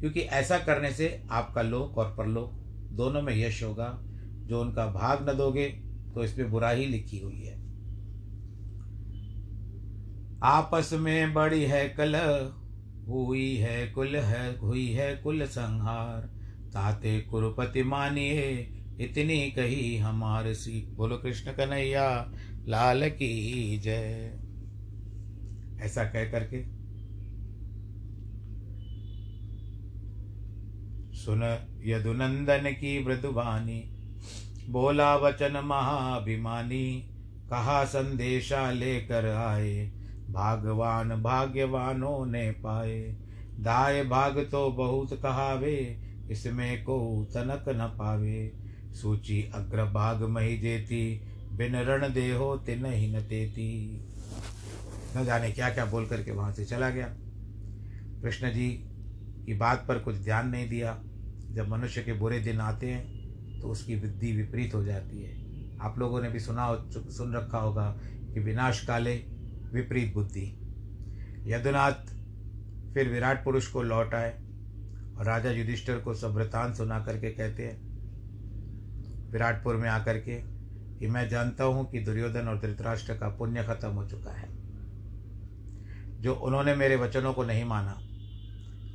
क्योंकि 0.00 0.20
ऐसा 0.20 0.58
करने 0.58 0.92
से 0.92 1.22
आपका 1.30 1.62
लोक 1.62 1.98
और 1.98 2.14
परलोक 2.18 2.52
दोनों 2.92 3.22
में 3.22 3.36
यश 3.36 3.62
होगा। 3.62 3.98
जो 4.46 4.60
उनका 4.60 4.86
भाग 4.86 5.28
न 5.30 5.32
दोगे 5.32 5.68
तो 6.14 6.24
इसमें 6.24 6.50
बुरा 6.50 6.70
ही 6.70 6.86
लिखी 6.86 7.18
हुई 7.18 7.40
है। 7.42 7.57
आपस 10.42 10.90
में 10.92 11.34
बड़ी 11.34 11.62
है 11.62 11.88
कल, 11.88 12.16
हुई 13.08 13.56
है 13.56 13.86
कुल 13.86 14.16
है, 14.16 14.58
हुई 14.58 14.88
है 14.88 15.16
कुल 15.16 15.44
संहार। 15.44 16.20
ताते 16.72 17.20
कुरुपति 17.20 17.82
मानिए, 17.82 18.68
इतनी 19.00 19.50
कही 19.50 19.96
हमार 19.96 20.54
सी। 20.54 20.90
बोलो 20.94 21.16
कृष्ण 21.16 21.52
कन्हैया, 21.52 22.32
लाल 22.66 23.10
की 23.10 23.78
जय। 23.78 24.38
ऐसा 25.80 26.04
कह 26.04 26.30
करके। 26.30 26.78
सुन 31.16 31.66
यदुनंदन 31.84 32.70
की 32.70 33.04
मृदुबानी 33.04 33.94
बोला 34.68 35.16
वचन 35.16 35.62
महाभिमानी, 35.64 37.10
कहा 37.50 37.84
संदेशा 37.84 38.70
लेकर 38.70 39.26
आए। 39.26 39.97
भागवान 40.30 41.08
भाग्यवानों 41.22 42.26
ने 42.26 42.50
पाए। 42.50 43.00
दाय 43.60 44.02
भाग 44.04 44.38
तो 44.50 44.70
बहुत 44.70 45.12
कहावे, 45.22 45.76
इसमें 46.30 46.82
को 46.82 47.24
तनक 47.34 47.64
न 47.68 47.86
पावे। 47.98 48.52
सूची 48.92 49.42
अग्र 49.54 49.84
भाग 49.84 50.22
मही 50.22 50.56
देती, 50.56 51.20
बिन 51.52 51.76
रण 51.76 52.12
देहो 52.12 52.56
तिन 52.56 52.84
ही 52.86 53.14
न 53.16 53.20
तेती। 53.20 54.04
न 55.16 55.24
जाने 55.24 55.50
क्या 55.50 55.70
क्या 55.70 55.84
बोल 55.84 56.06
करके 56.06 56.30
वहाँ 56.30 56.52
से 56.52 56.64
चला 56.64 56.90
गया। 56.90 57.06
कृष्ण 58.22 58.50
जी 58.50 58.68
की 59.46 59.54
बात 59.54 59.84
पर 59.88 59.98
कुछ 59.98 60.16
ध्यान 60.16 60.48
नहीं 60.48 60.68
दिया। 60.68 60.98
जब 61.50 61.68
मनुष्य 61.68 62.02
के 62.02 62.12
बुरे 62.12 62.38
दिन 62.40 62.60
आते 62.60 62.86
हैं 62.86 63.60
तो 63.60 63.68
उसकी 63.68 63.96
बुद्धि 63.96 64.32
विपरीत 64.32 64.74
हो 64.74 64.84
जाती 64.84 65.22
है। 65.22 65.78
आप 65.80 65.98
लोगों 65.98 66.20
ने 66.22 66.30
भी 66.30 66.40
सुना 66.40 66.66
सुन 66.90 67.34
रखा 67.34 67.58
होगा 67.58 67.90
कि 68.02 68.40
विनाश 68.40 68.84
काले 68.86 69.14
विपरीत 69.74 70.14
बुद्धि। 70.14 70.46
यदुनाथ 71.46 72.14
फिर 72.94 73.08
विराट 73.08 73.44
पुरुष 73.44 73.66
को 73.66 73.82
लौट 73.82 74.14
आए 74.14 74.30
और 75.18 75.24
राजा 75.24 75.50
युधिष्ठिर 75.50 75.98
को 75.98 76.14
सब 76.14 76.50
सुना 76.52 77.00
करके 77.00 77.30
कहते 77.30 77.62
हैं, 77.62 77.88
विराटपुर 79.30 79.76
में 79.76 79.88
आकर 79.88 80.18
के 80.18 80.58
कि 80.98 81.06
मैं 81.06 81.28
जानता 81.28 81.64
हूँ 81.64 81.90
कि 81.90 82.00
दुर्योधन 82.00 82.48
और 82.48 82.60
धृतराष्ट्र 82.60 83.14
का 83.14 83.28
पुण्य 83.28 83.62
खत्म 83.62 83.88
हो 83.88 84.06
चुका 84.06 84.30
है। 84.30 84.48
जो 86.20 86.34
उन्होंने 86.34 86.74
मेरे 86.74 86.96
वचनों 86.96 87.32
को 87.32 87.44
नहीं 87.44 87.64
माना। 87.64 87.92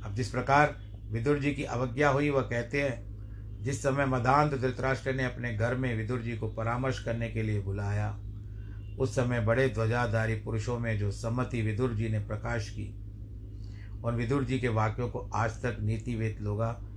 अब 0.08 0.14
जिस 0.14 0.28
प्रकार 0.28 0.76
विदुर 1.10 1.38
जी 1.38 1.54
की 1.54 1.64
अवज्ञा 1.64 2.08
हुई, 2.08 2.30
वह 2.30 2.42
कहते 2.42 2.82
हैं, 2.82 3.14
जिस 3.62 3.82
समय 3.82 4.06
मदांत 4.06 4.54
धृतराष्ट्र 4.54 5.14
ने 5.14 5.24
अपने 5.24 5.54
घर 5.54 5.74
में 5.74 5.96
विदुर 5.96 6.20
जी 6.20 6.36
को 6.36 6.48
परामर्श 6.48 7.04
करने 7.04 7.30
के 7.30 7.42
लिए 7.42 7.60
बुलाया 7.60 8.20
उस 8.98 9.14
समय 9.14 9.40
बड़े 9.40 9.68
ध्वजाधारी 9.68 10.34
पुरुषों 10.34 10.78
में 10.78 10.98
जो 10.98 11.10
सम्मति 11.10 11.62
विदुर 11.62 11.94
जी 11.94 12.08
ने 12.08 12.18
प्रकाश 12.18 12.70
की 12.70 12.94
और 14.04 14.14
विदुर 14.14 14.44
जी 14.44 14.58
के 14.58 14.68
वाक्यों 14.68 15.08
को 15.08 15.18
आज 15.18 15.50
तक 15.50 15.76
नीतिवेद 15.80 16.36
लोग 16.40 16.90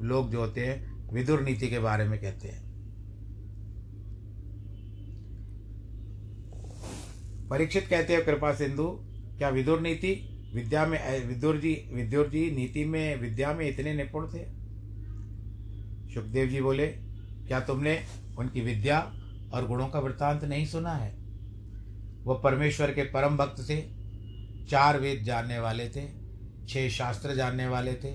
लोग 0.00 0.30
जो 0.30 0.40
होते 0.40 0.66
हैं, 0.66 1.08
विदुर 1.12 1.42
नीति 1.42 1.68
के 1.68 1.78
बारे 1.78 2.04
में 2.04 2.20
कहते 2.20 2.48
हैं। 2.48 2.70
परीक्षित 7.48 7.86
कहते 7.90 8.12
हैं, 8.12 8.24
कृपा 8.24 8.54
सिंधु, 8.54 8.88
क्या 9.38 9.48
विदुर 9.48 9.80
नीति? 9.80 10.26
विद्या 10.54 10.86
में 10.86 11.26
विदुर 11.26 11.56
जी 11.56 11.90
विदुर 11.94 12.28
जी, 12.28 12.50
नीति 12.50 12.84
में, 12.84 13.20
विद्या 13.20 13.52
में 13.52 13.68
इतने 13.68 13.94
निपुण 13.94 14.26
थे? 14.26 14.44
सुखदेव 16.14 16.48
जी 16.48 16.60
बोले, 16.60 16.86
क्या 17.48 17.60
तुमने 17.60 18.04
उनकी 18.38 18.60
विद्या 18.60 18.98
और 19.54 19.66
गुणों 19.66 19.88
का 19.88 19.98
वृत्तांत 19.98 20.44
नहीं 20.44 20.66
सुना 20.66 20.92
है? 20.92 21.19
वह 22.24 22.40
परमेश्वर 22.44 22.90
के 22.90 23.02
परम 23.02 23.36
भक्त 23.36 23.62
थे, 23.70 23.80
चार 24.66 24.98
वेद 25.00 25.22
जानने 25.24 25.58
वाले 25.58 25.88
थे, 25.88 26.08
छह 26.68 26.88
शास्त्र 26.88 27.34
जानने 27.34 27.66
वाले 27.68 27.94
थे 27.94 28.08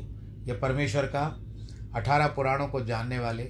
यह 0.45 0.59
परमेश्वर 0.61 1.05
का 1.05 1.23
अठारह 1.95 2.27
पुराणों 2.27 2.67
को 2.67 2.83
जानने 2.85 3.19
वाले, 3.19 3.43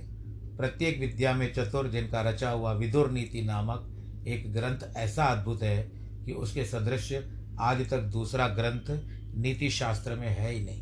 प्रत्येक 0.57 0.99
विद्या 0.99 1.33
में 1.33 1.53
चतुर 1.53 1.87
जिनका 1.87 2.21
रचा 2.21 2.49
हुआ 2.49 2.71
विदुर 2.73 3.11
नीति 3.11 3.41
नामक 3.41 4.23
एक 4.27 4.51
ग्रंथ 4.53 4.95
ऐसा 4.97 5.25
अद्भुत 5.25 5.63
है 5.63 5.77
कि 6.25 6.31
उसके 6.31 6.65
सदृश 6.65 7.13
आज 7.59 7.89
तक 7.89 7.99
दूसरा 7.99 8.47
ग्रंथ 8.47 8.89
नीति 9.37 9.69
शास्त्र 9.69 10.15
में 10.15 10.27
है 10.27 10.51
ही 10.51 10.65
नहीं। 10.65 10.81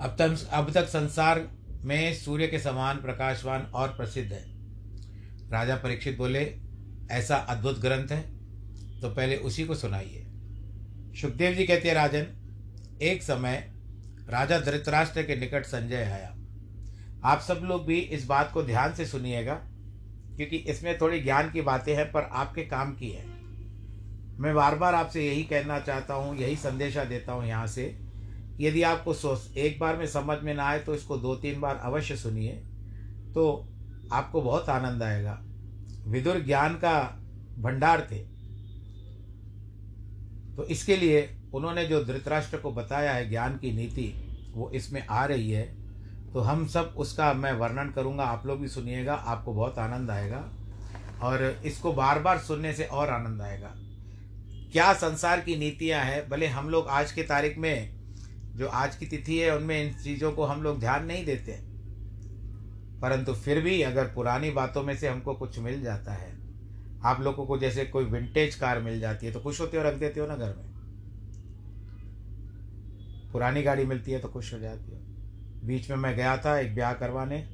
अब 0.00 0.16
तक 0.18 0.48
अब 0.52 0.72
तक 0.72 0.86
संसार 0.86 1.46
में 1.84 2.14
सूर्य 2.14 2.46
के 2.46 2.58
समान 2.58 2.96
प्रकाशवान 2.96 3.62
और 3.62 3.88
प्रसिद्ध 3.88 4.32
है। 4.32 4.55
राजा 5.52 5.76
परीक्षित 5.76 6.16
बोले, 6.18 6.40
ऐसा 7.10 7.36
अद्भुत 7.36 7.78
ग्रंथ 7.80 8.08
है 8.08 8.20
तो 9.00 9.08
पहले 9.08 9.36
उसी 9.38 9.64
को 9.64 9.74
सुनाइए। 9.74 10.22
सुखदेव 11.16 11.54
जी 11.54 11.66
कहते 11.66 11.88
हैं, 11.88 11.94
राजन, 11.94 12.26
एक 13.02 13.22
समय 13.22 13.56
राजा 14.28 14.58
धृतराष्ट्र 14.60 15.22
के 15.22 15.36
निकट 15.36 15.64
संजय 15.64 16.02
आया। 16.04 16.34
आप 17.24 17.40
सब 17.40 17.60
लोग 17.64 17.86
भी 17.86 17.98
इस 17.98 18.26
बात 18.26 18.50
को 18.52 18.62
ध्यान 18.62 18.94
से 18.94 19.06
सुनिएगा, 19.06 19.54
क्योंकि 20.36 20.56
इसमें 20.56 20.96
थोड़ी 21.00 21.20
ज्ञान 21.20 21.50
की 21.50 21.62
बातें 21.62 21.94
हैं, 21.96 22.10
पर 22.12 22.22
आपके 22.22 22.62
काम 22.64 22.92
की 22.92 23.10
है। 23.10 23.24
मैं 24.36 24.54
बार 24.54 24.74
बार 24.74 24.94
आपसे 24.94 25.26
यही 25.26 25.42
कहना 25.44 25.78
चाहता 25.80 26.14
हूँ, 26.14 26.36
यही 26.36 26.56
संदेशा 26.56 27.04
देता 27.04 27.32
हूँ 27.32 27.46
यहाँ 27.46 27.66
से, 27.66 27.84
यदि 28.60 28.82
आपको 28.82 29.14
सोच, 29.14 29.56
एक 29.56 29.78
बार 29.80 29.96
में 29.96 30.06
समझ 30.06 30.38
में 30.38 30.54
ना 30.54 30.64
आए 30.64 30.78
तो 30.78 30.94
इसको 30.94 31.16
दो 31.18 31.34
तीन 31.36 31.60
बार 31.60 31.76
अवश्य 31.76 32.16
सुनिए। 32.16 32.52
तो 33.34 33.68
आपको 34.12 34.42
बहुत 34.42 34.68
आनंद 34.68 35.02
आएगा। 35.02 35.42
विदुर 36.06 36.40
ज्ञान 36.40 36.74
का 36.74 37.22
भंडार 37.58 38.08
थे। 38.10 38.18
तो 40.56 40.64
इसके 40.64 40.96
लिए 40.96 41.36
उन्होंने 41.54 41.86
जो 41.86 42.04
धृतराष्ट्र 42.04 42.56
को 42.56 42.72
बताया 42.72 43.12
है 43.12 43.30
ज्ञान 43.30 43.56
की 43.56 43.72
नीति, 43.72 44.38
वो 44.52 44.70
इसमें 44.70 45.06
आ 45.06 45.24
रही 45.24 45.50
है। 45.50 45.62
तो 46.32 46.40
हम 46.40 46.66
सब 46.66 46.94
उसका 46.96 47.32
मैं 47.32 47.52
वर्णन 47.52 47.90
करूँगा, 47.90 48.24
आप 48.24 48.46
लोग 48.46 48.60
भी 48.60 48.68
सुनिएगा, 48.68 49.14
आपको 49.14 49.54
बहुत 49.54 49.78
आनंद 49.78 50.10
आएगा। 50.10 50.48
और 51.22 51.62
इसको 51.64 51.92
बार 51.92 52.18
बार 52.18 52.38
सुनने 52.38 52.72
से 52.72 52.84
और 52.84 53.10
आनंद 53.10 53.42
आएगा। 53.42 53.74
क्या 54.72 54.92
संसार 54.92 55.40
की 55.40 55.56
नीतियाँ 55.56 56.04
हैं? 56.04 56.28
भले 56.28 56.46
हम 56.46 56.68
लोग 56.68 56.88
आज 56.88 57.12
के 57.12 57.22
तारीख 57.22 57.58
में, 57.58 57.96
जो 58.56 58.68
आज 58.68 58.96
की 58.96 59.06
तिथि 59.06 59.38
है, 59.38 59.56
उनमें 59.56 59.84
इन 59.84 60.02
चीज़ों 60.02 60.32
को 60.32 60.44
हम 60.44 60.62
लोग 60.62 60.80
ध्यान 60.80 61.06
नहीं 61.06 61.24
देते। 61.24 61.65
परंतु 63.02 63.32
फिर 63.34 63.60
भी 63.60 63.80
अगर 63.82 64.04
पुरानी 64.06 64.50
बातों 64.50 64.82
में 64.82 64.96
से 64.96 65.08
हमको 65.08 65.34
कुछ 65.34 65.58
मिल 65.58 65.82
जाता 65.82 66.12
है, 66.12 66.30
आप 67.04 67.20
लोगों 67.20 67.46
को 67.46 67.58
जैसे 67.58 67.84
कोई 67.84 68.04
विंटेज 68.04 68.54
कार 68.54 68.80
मिल 68.80 69.00
जाती 69.00 69.26
है 69.26 69.32
तो 69.32 69.40
खुश 69.40 69.60
होते 69.60 69.76
हो, 69.76 69.82
रख 69.82 69.94
देते 69.94 70.20
हो 70.20 70.26
ना 70.26 70.36
घर 70.36 70.54
में? 70.56 70.64
पुरानी 73.32 73.62
गाड़ी 73.62 73.84
मिलती 73.84 74.12
है 74.12 74.18
तो 74.18 74.28
खुश 74.28 74.52
हो 74.54 74.58
जाती 74.58 74.92
हो। 74.92 74.98
बीच 75.66 75.90
में 75.90 75.96
मैं 75.96 76.14
गया 76.16 76.36
था 76.36 76.58
एक 76.58 76.74
ब्याह 76.74 76.92
करवाने, 76.94 77.44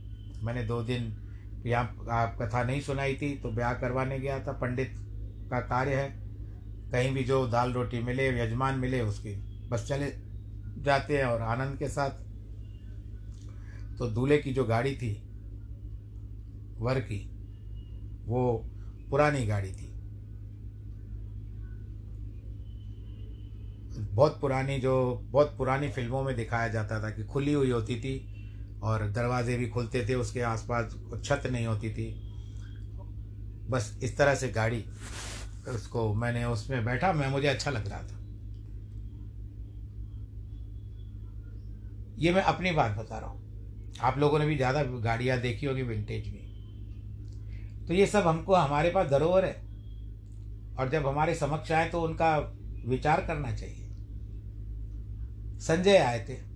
मैंने 0.42 0.64
दो 0.64 0.83
दिन 0.83 1.12
यहाँ 1.66 2.07
आप 2.11 2.37
कथा 2.40 2.62
नहीं 2.64 2.81
सुनाई 2.81 3.14
थी 3.14 3.35
तो 3.37 3.50
ब्याह 3.50 3.72
करवाने 3.74 4.18
गया 4.18 4.38
था, 4.40 4.52
पंडित 4.52 4.94
का 5.50 5.61
कार्य 5.61 5.94
है, 5.94 6.09
कहीं 6.92 7.12
भी 7.14 7.24
जो 7.24 7.46
दाल 7.46 7.72
रोटी 7.72 8.00
मिले, 8.00 8.28
यजमान 8.38 8.78
मिले 8.78 9.00
उसकी, 9.00 9.35
बस 9.68 9.87
चले 9.88 10.12
जाते 10.78 11.18
हैं 11.18 11.24
और 11.24 11.42
आनंद 11.42 11.78
के 11.78 11.88
साथ। 11.88 12.11
तो 13.98 14.07
दूल्हे 14.09 14.38
की 14.38 14.52
जो 14.52 14.64
गाड़ी 14.64 14.94
थी 14.96 15.12
वर 16.83 17.01
की, 17.01 17.18
वो 18.27 18.68
पुरानी 19.11 19.47
गाड़ी 19.47 19.73
थी। 19.73 19.88
बहुत 24.12 24.38
पुरानी 24.40 24.79
जो, 24.79 25.23
बहुत 25.31 25.55
पुरानी 25.59 25.88
फ़िल्मों 25.88 26.23
में 26.23 26.35
दिखाया 26.37 26.68
जाता 26.68 27.03
था 27.03 27.11
कि 27.11 27.25
खुली 27.25 27.53
हुई 27.53 27.71
होती 27.71 27.97
थी 27.97 28.14
और 28.83 29.09
दरवाजे 29.11 29.57
भी 29.57 29.66
खुलते 29.68 30.05
थे, 30.09 30.14
उसके 30.14 30.40
आसपास 30.40 30.97
छत 31.25 31.47
नहीं 31.47 31.66
होती 31.66 31.90
थी। 31.90 32.11
बस 33.71 33.99
इस 34.03 34.16
तरह 34.18 34.35
से 34.35 34.49
गाड़ी, 34.49 34.85
उसको 35.68 36.12
मैंने 36.14 36.45
उसमें 36.45 36.85
बैठा, 36.85 37.12
मैं, 37.12 37.29
मुझे 37.29 37.49
अच्छा 37.49 37.71
लग 37.71 37.88
रहा 37.88 38.03
था। 38.03 38.18
ये 42.18 42.33
मैं 42.33 42.42
अपनी 42.42 42.71
बात 42.71 42.97
बता 42.97 43.18
रहा 43.18 43.29
हूँ। 43.29 43.40
आप 44.01 44.18
लोगों 44.18 44.38
ने 44.38 44.47
भी 44.47 44.57
ज़्यादा 44.57 44.83
गाड़ियाँ 44.83 45.38
देखी 45.40 45.66
होगी 45.66 45.83
विंटेज 45.83 46.33
में। 46.33 46.41
तो 47.88 47.95
ये 47.95 48.07
सब 48.07 48.27
हमको, 48.27 48.55
हमारे 48.55 48.90
पास 48.90 49.07
धरोहर 49.07 49.45
है। 49.45 49.62
और 50.79 50.90
जब 50.92 51.07
हमारे 51.07 51.35
समक्ष 51.35 51.73
आए 51.73 51.88
तो 51.88 52.03
उनका 52.03 52.38
विचार 52.87 53.21
करना 53.21 53.57
चाहिए। 53.57 53.88
संजय 55.61 55.97
आए 55.97 56.18
थे। 56.18 56.53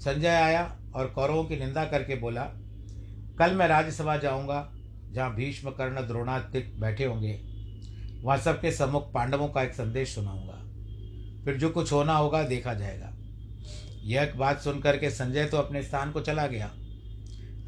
संजय 0.00 0.28
आया 0.28 0.80
और 0.94 1.06
कौरवों 1.06 1.44
की 1.44 1.56
निंदा 1.56 1.84
करके 1.84 2.16
बोला, 2.16 2.44
कल 3.38 3.54
मैं 3.54 3.68
राज्यसभा 3.68 4.16
जाऊँगा, 4.16 4.72
जहाँ 5.12 5.34
भीष्म 5.34 5.70
कर्ण 5.70 6.06
द्रोणादित्य 6.06 6.80
बैठे 6.80 7.04
होंगे। 7.04 7.42
वहाँ 8.24 8.38
सबके 8.38 8.72
सम्मुख 8.72 9.12
पांडवों 9.12 9.48
का 9.48 9.62
एक 9.62 9.74
संदेश 9.74 10.14
सुनाऊँगा। 10.14 10.58
फिर 11.44 11.56
जो 11.56 11.70
कुछ 11.70 11.92
होना 11.92 12.16
होगा 12.16 12.42
देखा 12.42 12.74
जाएगा। 12.74 13.12
यह 14.02 14.32
बात 14.36 14.60
सुनकर 14.60 14.96
के 14.96 15.10
संजय 15.10 15.44
तो 15.44 15.56
अपने 15.56 15.82
स्थान 15.82 16.12
को 16.12 16.20
चला 16.20 16.46
गया। 16.46 16.74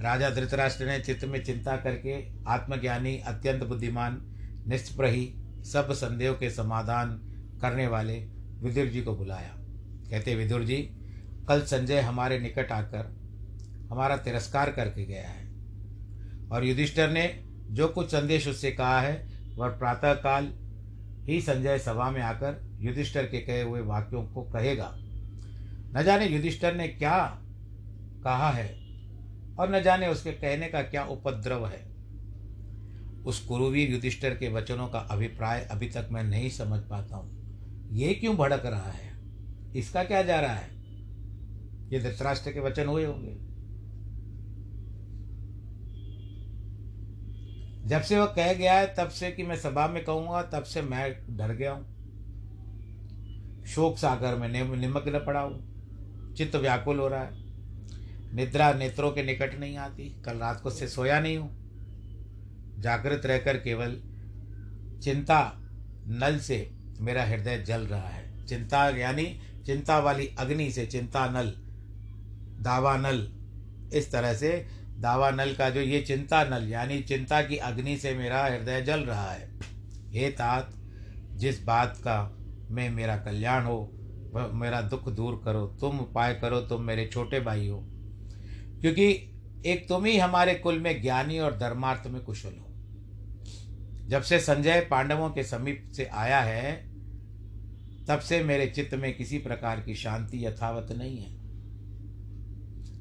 राजा 0.00 0.30
धृतराष्ट्र 0.30 0.87
ने 0.87 1.00
चित्त 1.00 1.24
में 1.24 1.44
चिंता 1.44 1.76
करके 1.76 2.44
आत्मज्ञानी, 2.48 3.18
अत्यंत 3.18 3.64
बुद्धिमान, 3.64 4.20
निष्प्रही, 4.68 5.35
सब 5.64 5.92
संदेह 5.92 6.33
के 6.33 6.50
समाधान 6.50 7.11
करने 7.61 7.87
वाले 7.87 8.18
विदुर 8.61 8.87
जी 8.87 9.02
को 9.02 9.16
बुलाया। 9.16 9.54
कहते, 10.11 10.35
विदुर 10.35 10.64
जी, 10.64 10.76
कल 11.48 11.61
संजय 11.61 12.00
हमारे 12.00 12.38
निकट 12.38 12.72
आकर 12.72 13.16
हमारा 13.90 14.16
तिरस्कार 14.16 14.72
करके 14.72 15.04
गया 15.04 15.28
है 15.28 15.52
और 16.48 16.64
युधिष्ठर 16.64 17.11
ने 17.11 17.44
जो 17.70 17.88
कुछ 17.88 18.09
संदेश 18.09 18.48
उससे 18.48 18.70
कहा 18.72 19.00
है, 19.00 19.28
वह 19.57 19.68
प्रातःकाल 19.68 20.52
ही 21.24 21.40
संजय 21.40 21.78
सभा 21.78 22.11
में 22.11 22.20
आकर 22.22 22.76
युधिष्ठर 22.80 23.26
के 23.26 23.40
कहे 23.40 23.62
हुए 23.62 23.80
वाक्यों 23.80 24.22
को 24.22 24.42
कहेगा। 24.42 24.94
न 25.96 26.02
जाने 26.04 26.26
युधिष्ठर 26.26 26.74
ने 26.74 26.88
क्या 26.88 27.42
कहा 28.24 28.50
है 28.50 28.84
और 29.59 29.75
न 29.75 29.83
जाने 29.83 30.09
उसके 30.09 30.33
कहने 30.33 30.69
का 30.69 30.83
क्या 30.83 31.05
उपद्रव 31.05 31.67
है। 31.67 31.95
उस 33.25 33.45
कुरुवीर 33.45 33.90
युधिष्ठर 33.90 34.31
के 34.31 34.49
वचनों 34.49 34.88
का 34.88 34.99
अभिप्राय 34.99 35.61
अभी 35.61 35.88
तक 35.88 36.09
मैं 36.12 36.25
नहीं 36.25 36.51
समझ 36.51 36.81
पाता 36.81 37.17
हूँ। 37.17 37.45
ये 37.93 38.14
क्यों 38.14 38.37
भड़क 38.37 38.67
रहा 38.67 38.90
है? 38.90 39.12
इसका 39.77 40.05
क्या 40.05 40.23
जा 40.23 40.40
रहा 40.40 40.55
है? 40.55 40.75
ये 41.93 42.01
धृतराष्ट्र 42.01 42.53
के 42.53 42.61
वचन 42.61 42.87
हुए 42.87 43.05
होंगे। 43.05 43.55
जब 47.88 48.03
से 48.03 48.19
वह 48.19 48.27
कह 48.27 48.53
गया 48.55 48.75
है, 48.75 48.95
तब 48.95 49.09
से 49.09 49.31
कि 49.31 49.43
मैं 49.43 49.57
सभा 49.57 49.88
में 49.88 50.05
कहूँगा, 50.05 50.43
तब 50.43 50.62
से 50.62 50.83
मैं 50.83 51.37
डर 51.37 51.53
गया 51.53 51.73
हूँ। 51.73 51.95
शोक 53.64 53.99
सागर 53.99 54.37
में 54.37 54.77
निमग्न 54.77 55.19
पड़ा 55.19 55.40
हूँ। 55.40 55.75
चित्त 56.35 56.57
व्याकुल 56.57 56.99
हो 56.99 57.09
रहा 57.09 57.25
है। 57.25 57.43
निद्रा 58.35 58.73
नेत्रों 58.73 59.11
के 59.11 59.23
निकट 59.23 59.59
नहीं 59.61 59.77
आती। 59.77 60.09
कल 60.25 60.37
रात 60.37 60.61
को 60.61 60.70
से 60.70 60.88
सोया 60.88 61.20
नहीं 61.20 61.37
हूँ। 61.38 62.81
जागृत 62.81 63.27
रहकर 63.27 63.57
केवल 63.57 63.97
चिंता 65.03 65.40
नल 66.09 66.38
से 66.38 66.68
मेरा 67.01 67.25
हृदय 67.25 67.59
जल 67.59 67.81
रहा 67.81 68.09
है। 68.09 68.47
चिंता 68.47 68.88
यानी 68.99 69.25
चिंता 69.66 69.99
वाली 69.99 70.27
अग्नि 70.38 70.70
से 70.70 70.87
चिंता 70.87 71.27
नल, 71.31 71.53
दावा 72.62 72.97
नल। 72.97 73.27
इस 73.94 74.11
तरह 74.12 74.35
से 74.35 74.51
दावा 74.99 75.31
नल 75.31 75.55
का 75.55 75.68
जो 75.70 75.81
ये 75.81 76.01
चिंता 76.01 76.42
नल 76.44 76.68
यानी 76.68 77.01
चिंता 77.03 77.42
की 77.42 77.57
अग्नि 77.57 77.97
से 77.97 78.14
मेरा 78.14 78.44
हृदय 78.44 78.83
जल 78.83 79.01
रहा 79.01 79.31
है। 79.31 79.49
हे 80.09 80.31
तात, 80.31 80.73
जिस 81.35 81.64
बात 81.64 81.97
का 81.99 82.18
में 82.70 82.88
मेरा 82.90 83.16
कल्याण 83.16 83.64
हो 83.64 83.90
मेरा 84.55 84.81
दुख 84.83 85.09
दूर 85.09 85.40
करो, 85.44 85.66
तुम 85.81 85.99
उपाय 86.01 86.35
करो, 86.35 86.61
तुम 86.61 86.83
मेरे 86.83 87.07
छोटे 87.07 87.40
भाई 87.40 87.68
हो। 87.68 87.85
क्योंकि 88.85 89.11
एक 89.66 89.88
तुम 89.88 90.05
ही 90.05 90.18
हमारे 90.18 90.55
कुल 90.55 90.79
में 90.79 91.03
ज्ञानी 91.03 91.38
और 91.38 91.59
धर्मार्थ 91.59 92.07
में 92.07 92.23
कुशल 92.23 92.49
हो। 92.49 92.75
जब 94.09 94.23
से 94.23 94.38
संजय 94.38 94.81
पांडवों 94.81 95.31
के 95.31 95.44
समीप 95.44 95.92
से 95.97 96.05
आया 96.05 96.40
है, 96.40 96.73
तब 98.09 98.18
से 98.18 98.44
मेरे 98.44 98.66
चित्त 98.66 98.94
में 98.94 99.16
किसी 99.16 99.38
प्रकार 99.38 99.81
की 99.81 99.94
शांति 99.94 100.47
यथावत 100.47 100.92
नहीं 100.92 101.18
है। 101.18 101.31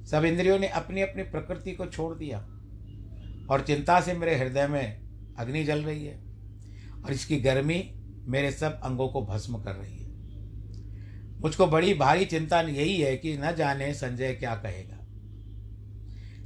सब 0.05 0.25
इंद्रियों 0.25 0.59
ने 0.59 0.67
अपनी 0.67 1.01
अपनी 1.01 1.23
प्रकृति 1.23 1.71
को 1.71 1.85
छोड़ 1.85 2.17
दिया 2.17 2.39
और 3.49 3.63
चिंता 3.67 4.01
से 4.01 4.13
मेरे 4.13 4.35
हृदय 4.35 4.67
में 4.67 5.01
अग्नि 5.39 5.63
जल 5.63 5.83
रही 5.83 6.05
है 6.05 6.23
और 7.05 7.11
इसकी 7.11 7.37
गर्मी 7.37 7.93
मेरे 8.27 8.51
सब 8.51 8.81
अंगों 8.83 9.09
को 9.09 9.25
भस्म 9.25 9.61
कर 9.61 9.75
रही 9.75 9.97
है। 9.97 10.09
मुझको 11.41 11.67
बड़ी 11.67 11.93
भारी 11.93 12.25
चिंता 12.25 12.61
यही 12.61 13.01
है 13.01 13.17
कि 13.17 13.37
न 13.37 13.55
जाने 13.55 13.93
संजय 13.93 14.33
क्या 14.33 14.55
कहेगा। 14.55 14.99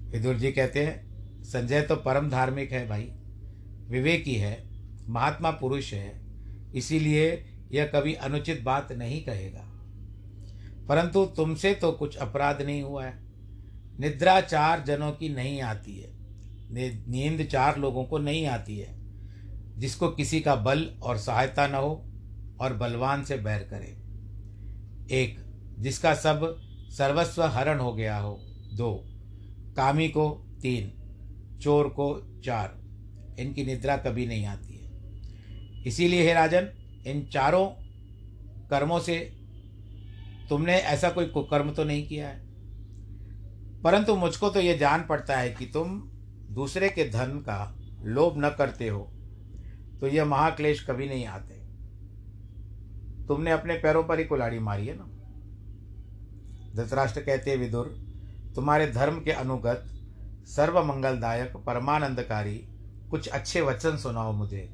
विदुर 0.09 0.35
जी 0.35 0.51
कहते 0.51 0.85
हैं, 0.85 1.07
संजय 1.43 1.81
तो 1.81 1.95
परम 1.95 2.29
धार्मिक 2.29 2.71
है 2.71 2.87
भाई, 2.87 3.11
विवेकी 3.87 4.35
है, 4.35 4.63
महात्मा 5.09 5.51
पुरुष 5.51 5.93
है, 5.93 6.21
इसीलिए 6.75 7.45
यह 7.71 7.85
कभी 7.85 8.13
अनुचित 8.13 8.61
बात 8.61 8.91
नहीं 8.91 9.25
कहेगा। 9.25 9.63
परंतु 10.89 11.25
तुमसे 11.25 11.73
तो 11.73 11.91
कुछ 11.91 12.15
अपराध 12.15 12.61
नहीं 12.61 12.81
हुआ 12.81 13.05
है। 13.05 13.27
निद्रा 13.99 14.41
चार 14.41 14.83
जनों 14.83 15.11
की 15.11 15.29
नहीं 15.29 15.61
आती 15.61 15.97
है। 15.97 16.09
नींद 17.11 17.47
चार 17.47 17.77
लोगों 17.77 18.03
को 18.03 18.17
नहीं 18.17 18.45
आती 18.45 18.77
है, 18.77 18.97
जिसको 19.77 20.09
किसी 20.09 20.39
का 20.39 20.55
बल 20.55 20.89
और 21.03 21.17
सहायता 21.17 21.67
न 21.67 21.75
हो 21.75 22.03
और 22.61 22.73
बलवान 22.73 23.23
से 23.23 23.37
बैर 23.37 23.63
करे। 23.63 23.97
एक, 25.15 25.37
जिसका 25.79 26.13
सब 26.15 26.57
सर्वस्व 26.89 27.43
हरण 27.43 27.79
हो 27.79 27.93
गया 27.93 28.17
हो। 28.17 28.39
दो 28.73 29.03
कामी 29.77 30.07
को 30.07 30.29
तीन, 30.61 30.91
चोर 31.61 31.87
को 31.89 32.41
चार। 32.45 32.75
इनकी 33.39 33.63
निद्रा 33.63 33.97
कभी 33.97 34.25
नहीं 34.27 34.45
आती 34.45 34.75
है। 34.75 35.83
इसीलिए 35.83 36.21
हे 36.21 36.33
राजन, 36.33 36.69
इन 37.07 37.25
चारों 37.33 37.67
कर्मों 38.69 38.99
से 38.99 39.17
तुमने 40.49 40.73
ऐसा 40.73 41.09
कोई 41.09 41.25
कुकर्म 41.25 41.71
तो 41.71 41.83
नहीं 41.83 42.07
किया 42.07 42.27
है। 42.27 42.45
परंतु 43.81 44.15
मुझको 44.15 44.49
तो 44.49 44.59
ये 44.59 44.77
जान 44.77 45.03
पड़ता 45.03 45.37
है 45.37 45.49
कि 45.49 45.65
तुम 45.65 45.99
दूसरे 46.51 46.89
के 46.89 47.09
धन 47.09 47.37
का 47.39 47.75
लोभ 48.03 48.33
न 48.37 48.49
करते 48.49 48.87
हो 48.87 49.01
तो 50.01 50.07
यह 50.07 50.25
महाक्लेश 50.25 50.85
कभी 50.85 51.07
नहीं 51.07 51.25
आते। 51.25 51.55
तुमने 53.27 53.51
अपने 53.51 53.73
पैरों 53.73 54.03
पर 54.03 54.19
ही 54.19 54.25
कुलाड़ी 54.25 54.59
मारी 54.59 54.87
है 54.87 54.95
ना? 54.97 55.07
धृतराष्ट्र 56.75 57.21
कहते 57.21 57.55
विदुर 57.55 58.06
तुम्हारे 58.57 58.91
धर्म 58.91 59.21
के 59.21 59.31
अनुगत 59.31 59.83
सर्व 60.45 60.83
मंगलदायक 60.83 61.57
परमानंदकारी, 61.57 62.67
कुछ 63.11 63.27
अच्छे 63.27 63.61
वचन 63.61 63.97
सुनाओ 63.97 64.31
मुझे। 64.31 64.71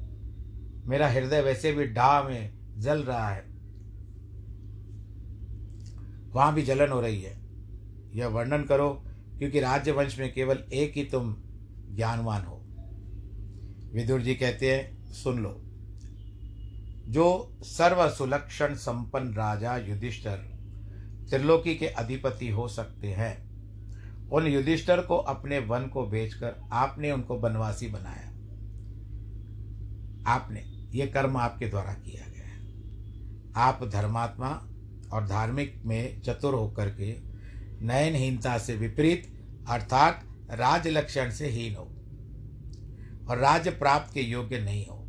मेरा 0.86 1.08
हृदय 1.08 1.40
वैसे 1.40 1.72
भी 1.72 1.84
डा 1.84 2.22
में 2.22 2.58
जल 2.78 3.02
रहा 3.02 3.28
है। 3.28 3.40
वहाँ 6.30 6.54
भी 6.54 6.62
जलन 6.62 6.92
हो 6.92 7.00
रही 7.00 7.22
है। 7.22 7.40
यह 8.14 8.26
वर्णन 8.26 8.62
करो, 8.62 9.04
क्योंकि 9.38 9.60
राज्य 9.60 9.92
वंश 9.92 10.18
में 10.18 10.34
केवल 10.34 10.58
एक 10.72 10.92
ही 10.96 11.04
तुम 11.04 11.36
ज्ञानवान 11.96 12.42
हो। 12.42 12.66
विदुर 13.94 14.20
जी 14.20 14.34
कहते 14.34 14.74
हैं, 14.74 15.12
सुन 15.12 15.38
लो। 15.38 15.60
जो 17.08 17.58
सर्व 17.62 18.08
सुलक्षण 18.08 18.74
संपन्न 18.74 19.34
राजा 19.34 19.76
युधिष्ठर 19.76 20.36
त्रिलोकी 21.30 21.74
के 21.74 21.86
अधिपति 21.86 22.48
हो 22.48 22.68
सकते 22.68 23.08
हैं 23.08 23.43
उन 24.32 24.46
युधिष्ठर 24.46 25.00
को 25.00 25.16
अपने 25.16 25.58
वन 25.58 25.86
को 25.86 26.06
बेचकर 26.06 26.68
आपने 26.72 27.12
उनको 27.12 27.38
बनवासी 27.38 27.88
बनाया। 27.88 28.30
आपने 30.26 30.60
ये 30.98 31.06
कर्म 31.06 31.36
आपके 31.36 31.68
द्वारा 31.68 31.92
किया 31.92 32.30
गया 32.30 32.46
है। 32.46 32.62
आप 33.56 33.84
धर्मात्मा 33.84 34.68
और 35.12 35.26
धार्मिक 35.28 35.82
में 35.84 36.20
चतुर 36.20 36.54
होकर 36.54 36.88
के 36.88 37.12
नयनहीनता 37.86 38.58
से 38.58 38.76
विपरीत, 38.76 39.38
अर्थात 39.68 40.24
राज 40.50 40.88
लक्षण 40.88 41.30
से 41.30 41.48
हीन 41.48 41.74
हो 41.74 41.90
और 43.30 43.38
राज्य 43.38 43.70
प्राप्त 43.70 44.14
के 44.14 44.20
योग्य 44.20 44.58
नहीं 44.58 44.86
हो। 44.86 45.00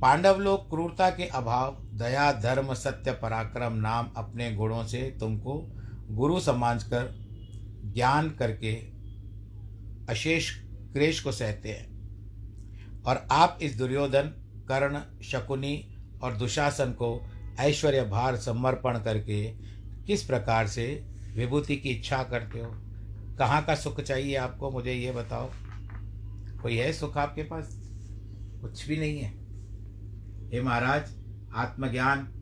पांडव 0.00 0.38
लोग 0.38 0.70
क्रूरता 0.70 1.10
के 1.10 1.26
अभाव 1.26 1.85
दया, 1.96 2.32
धर्म, 2.32 2.74
सत्य, 2.74 3.12
पराक्रम, 3.12 3.72
नाम 3.72 4.12
अपने 4.16 4.52
गुणों 4.52 4.84
से 4.84 5.16
तुमको 5.20 5.66
गुरु 6.10 6.40
समाज 6.40 6.84
कर 6.84 7.26
ज्ञान 7.84 8.30
करके 8.30 8.72
अशेष 10.08 10.54
क्रेश 10.66 11.20
को 11.20 11.32
सहते 11.32 11.68
हैं। 11.68 11.96
और 13.02 13.26
आप 13.30 13.58
इस 13.62 13.78
दुर्योधन, 13.78 14.22
कर्ण, 14.68 15.20
शकुनी 15.22 15.96
और 16.22 16.36
दुशासन 16.36 16.90
को 16.90 17.30
ऐश्वर्य, 17.60 18.04
भार, 18.04 18.36
समर्पण 18.36 18.98
करके 18.98 19.54
किस 20.06 20.24
प्रकार 20.24 20.66
से 20.66 21.06
विभूति 21.36 21.76
की 21.76 21.88
इच्छा 21.88 22.22
करते 22.22 22.58
हो? 22.58 22.70
कहाँ 23.38 23.64
का 23.64 23.74
सुख 23.74 24.00
चाहिए 24.00 24.36
आपको? 24.36 24.70
मुझे 24.70 24.92
ये 24.92 25.12
बताओ। 25.12 25.50
कोई 26.62 26.76
है 26.76 26.92
सुख 26.92 27.16
आपके 27.16 27.42
पास? 27.42 27.68
कुछ 28.60 28.88
भी 28.88 28.96
नहीं 28.96 29.18
है। 29.18 29.30
हे 30.52 30.60
महाराज 30.60 31.25
आत्मज्ञान, 31.56 32.32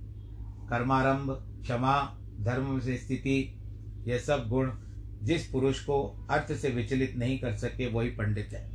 कर्मारंभ, 0.71 1.31
क्षमा, 1.63 2.19
धर्म 2.41 2.81
से 2.81 2.99
स्थिति, 2.99 3.61
ये 4.07 4.19
सब 4.19 4.49
गुण 4.49 4.71
जिस 5.23 5.47
पुरुष 5.47 5.85
को 5.85 6.27
अर्थ 6.31 6.53
से 6.53 6.69
विचलित 6.69 7.17
नहीं 7.17 7.39
कर 7.39 7.53
सके, 7.53 7.93
वही 7.93 8.09
पंडित 8.09 8.49
है। 8.53 8.75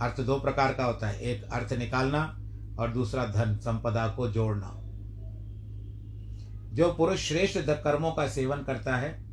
अर्थ 0.00 0.20
दो 0.20 0.38
प्रकार 0.38 0.74
का 0.74 0.84
होता 0.84 1.08
है, 1.08 1.20
एक 1.20 1.44
अर्थ 1.44 1.72
निकालना 1.72 2.40
और 2.78 2.92
दूसरा 2.92 3.26
धन, 3.26 3.56
संपदा 3.56 4.08
को 4.08 4.28
जोड़ना। 4.28 4.78
जो 6.72 6.94
पुरुष 6.94 7.28
श्रेष्ठ 7.28 7.58
कर्मों 7.58 8.12
का 8.12 8.28
सेवन 8.28 8.56
करता 8.56 8.96
है, 8.96 9.24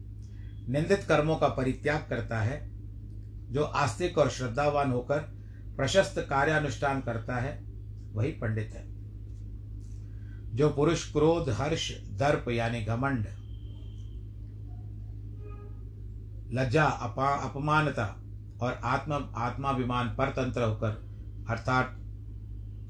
निंदित 0.69 1.03
कर्मों 1.03 1.35
का 1.35 1.47
परित्याग 1.47 2.05
करता 2.09 2.39
है, 2.39 2.71
जो 3.51 3.63
आस्तिक 3.63 4.17
और 4.17 4.29
श्रद्धावान 4.29 4.91
होकर 4.91 5.19
प्रशस्त 5.77 6.15
कार्यानुष्ठान 6.29 7.01
करता 7.01 7.35
है 7.35 7.68
वही 8.13 8.31
पंडित 8.31 8.71
है। 8.73 8.89
जो 10.55 10.69
पुरुष 10.69 11.11
क्रोध, 11.11 11.49
हर्ष, 11.49 11.91
दर्प 12.09 12.49
यानी 12.49 12.81
घमंड, 12.81 13.27
लज्जा, 16.53 16.85
अपा, 16.85 17.27
अपमानता 17.27 18.23
और 18.61 18.73
आत्मा, 18.73 19.15
आत्माभिमान 19.15 20.07
परतंत्र 20.07 20.61
होकर, 20.63 20.89
अर्थात 21.49 21.95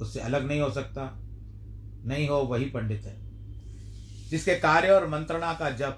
उससे 0.02 0.20
अलग 0.20 0.48
नहीं 0.48 0.62
हो 0.62 0.70
सकता, 0.70 1.20
नहीं 2.06 2.30
हो 2.30 2.36
वही 2.36 2.66
पंडित 2.66 3.02
है। 3.02 3.30
जिसके 4.30 4.56
कार्य 4.56 4.90
और 4.90 5.08
मंत्रणा 5.08 5.54
का 5.54 5.70
जब 5.70 5.92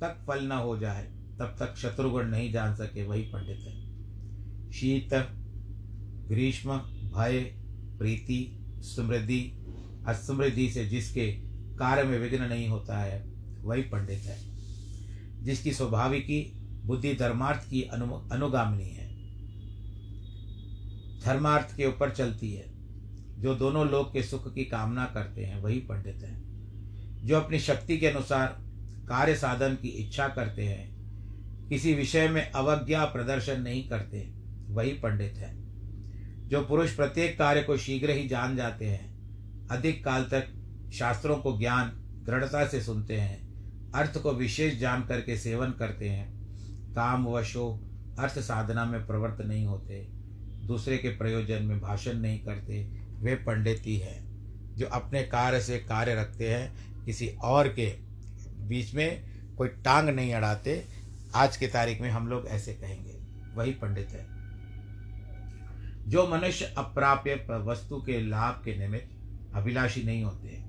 तक 0.00 0.24
फल 0.28 0.44
न 0.44 0.52
हो 0.52 0.78
जाए, 0.78 1.04
तब 1.38 1.56
तक 1.58 1.76
शत्रुगुण 1.76 2.24
नहीं 2.24 2.52
जान 2.52 2.74
सके 2.74 3.06
वही 3.06 3.22
पंडित 3.22 3.58
है। 3.58 3.86
शीत, 4.72 5.14
ग्रीष्म, 6.28 6.76
भय 7.16 7.65
प्रीति, 7.98 8.64
समृद्धि, 8.80 9.52
असमृद्धि 10.06 10.70
से 10.70 10.86
जिसके 10.86 11.32
कार्य 11.76 12.02
में 12.02 12.18
विघ्न 12.18 12.44
नहीं 12.44 12.68
होता 12.68 12.98
है, 12.98 13.26
वही 13.62 13.82
पंडित 13.82 14.18
है। 14.18 14.56
जिसकी 15.44 15.72
स्वाभाविकी, 15.72 16.52
बुद्धि 16.84 17.14
धर्मार्थ 17.14 17.70
की 17.70 17.82
अनु 17.82 18.28
अनुगामिनी 18.32 18.88
है। 18.88 19.16
धर्मार्थ 21.20 21.76
के 21.76 21.86
ऊपर 21.86 22.10
चलती 22.10 22.52
है। 22.52 22.76
जो 23.40 23.54
दोनों 23.54 23.88
लोग 23.88 24.12
के 24.12 24.22
सुख 24.22 24.54
की 24.54 24.64
कामना 24.64 25.04
करते 25.04 25.44
हैं, 25.44 25.62
वही 25.62 25.78
पंडित 25.78 26.16
हैं। 26.16 26.46
जो 27.24 27.36
अपनी 27.36 27.58
शक्ति 27.58 27.98
के 27.98 28.06
अनुसार 28.06 28.46
कार्य 29.08 29.34
साधन 29.34 29.74
की 29.74 29.88
इच्छा 29.88 30.28
करते 30.28 30.64
हैं, 30.64 30.96
किसी 31.68 31.94
विषय 31.94 32.28
में 32.28 32.50
अवज्ञा 32.50 33.04
प्रदर्शन 33.04 33.60
नहीं 33.60 33.88
करते, 33.88 34.32
वही 34.68 34.90
पंडित 34.90 35.34
है। 35.36 35.65
जो 36.46 36.60
पुरुष 36.64 36.96
प्रत्येक 36.96 37.38
कार्य 37.38 37.62
को 37.62 37.76
शीघ्र 37.76 38.10
ही 38.10 38.28
जान 38.28 38.56
जाते 38.56 38.86
हैं, 38.86 39.16
अधिक 39.68 40.04
काल 40.04 40.24
तक 40.24 40.46
शास्त्रों 40.92 41.36
को 41.36 41.58
ज्ञान, 41.58 41.88
दृढ़ता 42.26 42.66
से 42.66 42.80
सुनते 42.80 43.16
हैं, 43.16 43.46
अर्थ 43.92 44.18
को 44.18 44.32
विशेष 44.32 44.78
जान 44.78 45.02
करके 45.02 45.36
सेवन 45.36 45.70
करते 45.70 46.08
हैं, 46.08 46.34
काम 46.94 47.26
वशो 47.26 47.80
अर्थ 48.18 48.38
साधना 48.38 48.84
में 48.84 49.06
प्रवृत्त 49.06 49.40
नहीं 49.40 49.66
होते, 49.66 50.08
दूसरे 50.66 50.98
के 50.98 51.08
प्रयोजन 51.08 51.62
में 51.62 51.80
भाषण 51.80 52.12
नहीं 52.12 52.44
करते, 52.44 52.90
वे 53.18 53.34
पंडित 53.34 53.82
ही 53.86 53.96
हैं, 53.96 54.26
जो 54.76 54.86
अपने 54.86 55.22
कार्य 55.22 55.60
से 55.60 55.78
कार्य 55.78 56.14
रखते 56.14 56.54
हैं, 56.54 56.76
किसी 57.04 57.28
और 57.28 57.68
के 57.68 57.86
बीच 58.68 58.94
में 58.94 59.24
कोई 59.56 59.68
टांग 59.68 60.08
नहीं 60.08 60.34
अड़ाते। 60.34 60.84
आज 61.34 61.56
की 61.56 61.66
तारीख 61.66 62.00
में 62.00 62.10
हम 62.10 62.28
लोग 62.28 62.46
ऐसे 62.46 62.74
कहेंगे, 62.74 63.18
वही 63.54 63.72
पंडित 63.72 64.08
है। 64.10 64.35
जो 66.06 66.26
मनुष्य 66.28 66.64
अप्राप्य 66.78 67.34
वस्तु 67.64 67.96
के 67.96 68.20
लाभ 68.20 68.62
के 68.64 68.76
निमित्त 68.78 69.54
अभिलाषी 69.54 70.02
नहीं 70.02 70.22
होते, 70.24 70.62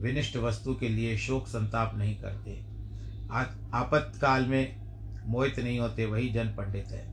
विनिष्ट 0.00 0.36
वस्तु 0.36 0.74
के 0.74 0.88
लिए 0.88 1.16
शोक 1.18 1.46
संताप 1.46 1.96
नहीं 1.98 2.16
करते 2.16 2.58
आपातकाल 3.30 4.46
में 4.46 4.76
मोहित 5.26 5.58
नहीं 5.58 5.78
होते, 5.80 6.06
वही 6.06 6.28
जन 6.28 6.48
पंडित 6.48 6.86
है। 6.86 7.08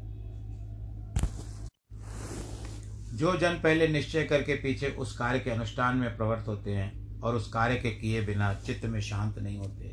जो 3.17 3.35
जन 3.37 3.59
पहले 3.63 3.87
निश्चय 3.87 4.23
करके 4.23 4.55
पीछे 4.55 4.87
उस 4.89 5.17
कार्य 5.17 5.39
के 5.39 5.51
अनुष्ठान 5.51 5.97
में 5.97 6.15
प्रवृत्त 6.17 6.47
होते 6.47 6.71
हैं 6.71 7.19
और 7.21 7.35
उस 7.35 7.47
कार्य 7.47 7.75
के 7.75 7.91
किए 7.91 8.21
बिना 8.21 8.53
चित्त 8.65 8.85
में 8.85 8.99
शांत 9.01 9.37
नहीं 9.39 9.57
होते, 9.57 9.85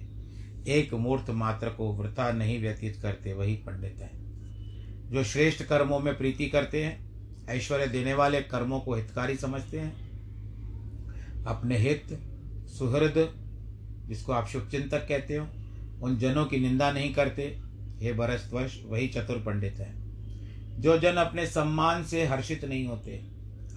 एक 0.72 0.94
मूर्त 0.94 1.30
मात्र 1.30 1.68
को 1.68 1.92
वृथा 1.92 2.30
नहीं 2.32 2.60
व्यतीत 2.62 3.00
करते, 3.02 3.32
वही 3.32 3.54
पंडित 3.56 3.96
है। 4.00 4.10
जो 5.10 5.24
श्रेष्ठ 5.24 5.62
कर्मों 5.62 5.98
में 6.00 6.16
प्रीति 6.18 6.46
करते 6.46 6.84
हैं 6.84 7.03
ऐश्वर्य 7.48 7.86
देने 7.86 8.14
वाले 8.14 8.40
कर्मों 8.40 8.80
को 8.80 8.94
हितकारी 8.94 9.36
समझते 9.36 9.80
हैं। 9.80 10.04
अपने 11.44 11.78
हित, 11.78 12.20
सुहृद, 12.66 13.34
जिसको 14.08 14.32
आप 14.32 14.46
शुभ 14.46 14.68
चिंतक 14.70 15.08
कहते 15.08 15.36
हो, 15.36 15.48
उन 16.02 16.18
जनों 16.18 16.46
की 16.46 16.56
निंदा 16.56 16.92
नहीं 16.92 17.14
करते। 17.14 17.60
हे 18.00 18.12
बरसवर्ष 18.12 18.80
वही 18.86 19.08
चतुर 19.08 19.36
पंडित 19.36 19.74
हैं। 19.74 20.04
जो 20.80 20.98
जन 20.98 21.12
अपने 21.12 21.46
सम्मान 21.46 22.04
से 22.04 22.26
हर्षित 22.26 22.64
नहीं 22.64 22.86
होते, 22.86 23.10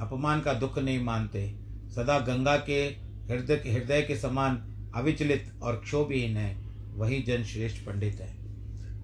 अपमान 0.01 0.41
का 0.41 0.53
दुख 0.53 0.79
नहीं 0.79 1.03
मानते, 1.03 1.55
सदा 1.95 2.19
गंगा 2.19 2.57
के 2.57 2.85
हृदय 3.33 3.53
हृदय 3.53 4.01
के 4.01 4.17
समान 4.17 4.73
अविचलित 4.95 5.53
और 5.63 5.75
क्षोभहीन 5.75 6.37
है, 6.37 6.55
वही 6.93 7.21
जन 7.21 7.43
श्रेष्ठ 7.43 7.85
पंडित 7.85 8.17
है। 8.21 8.37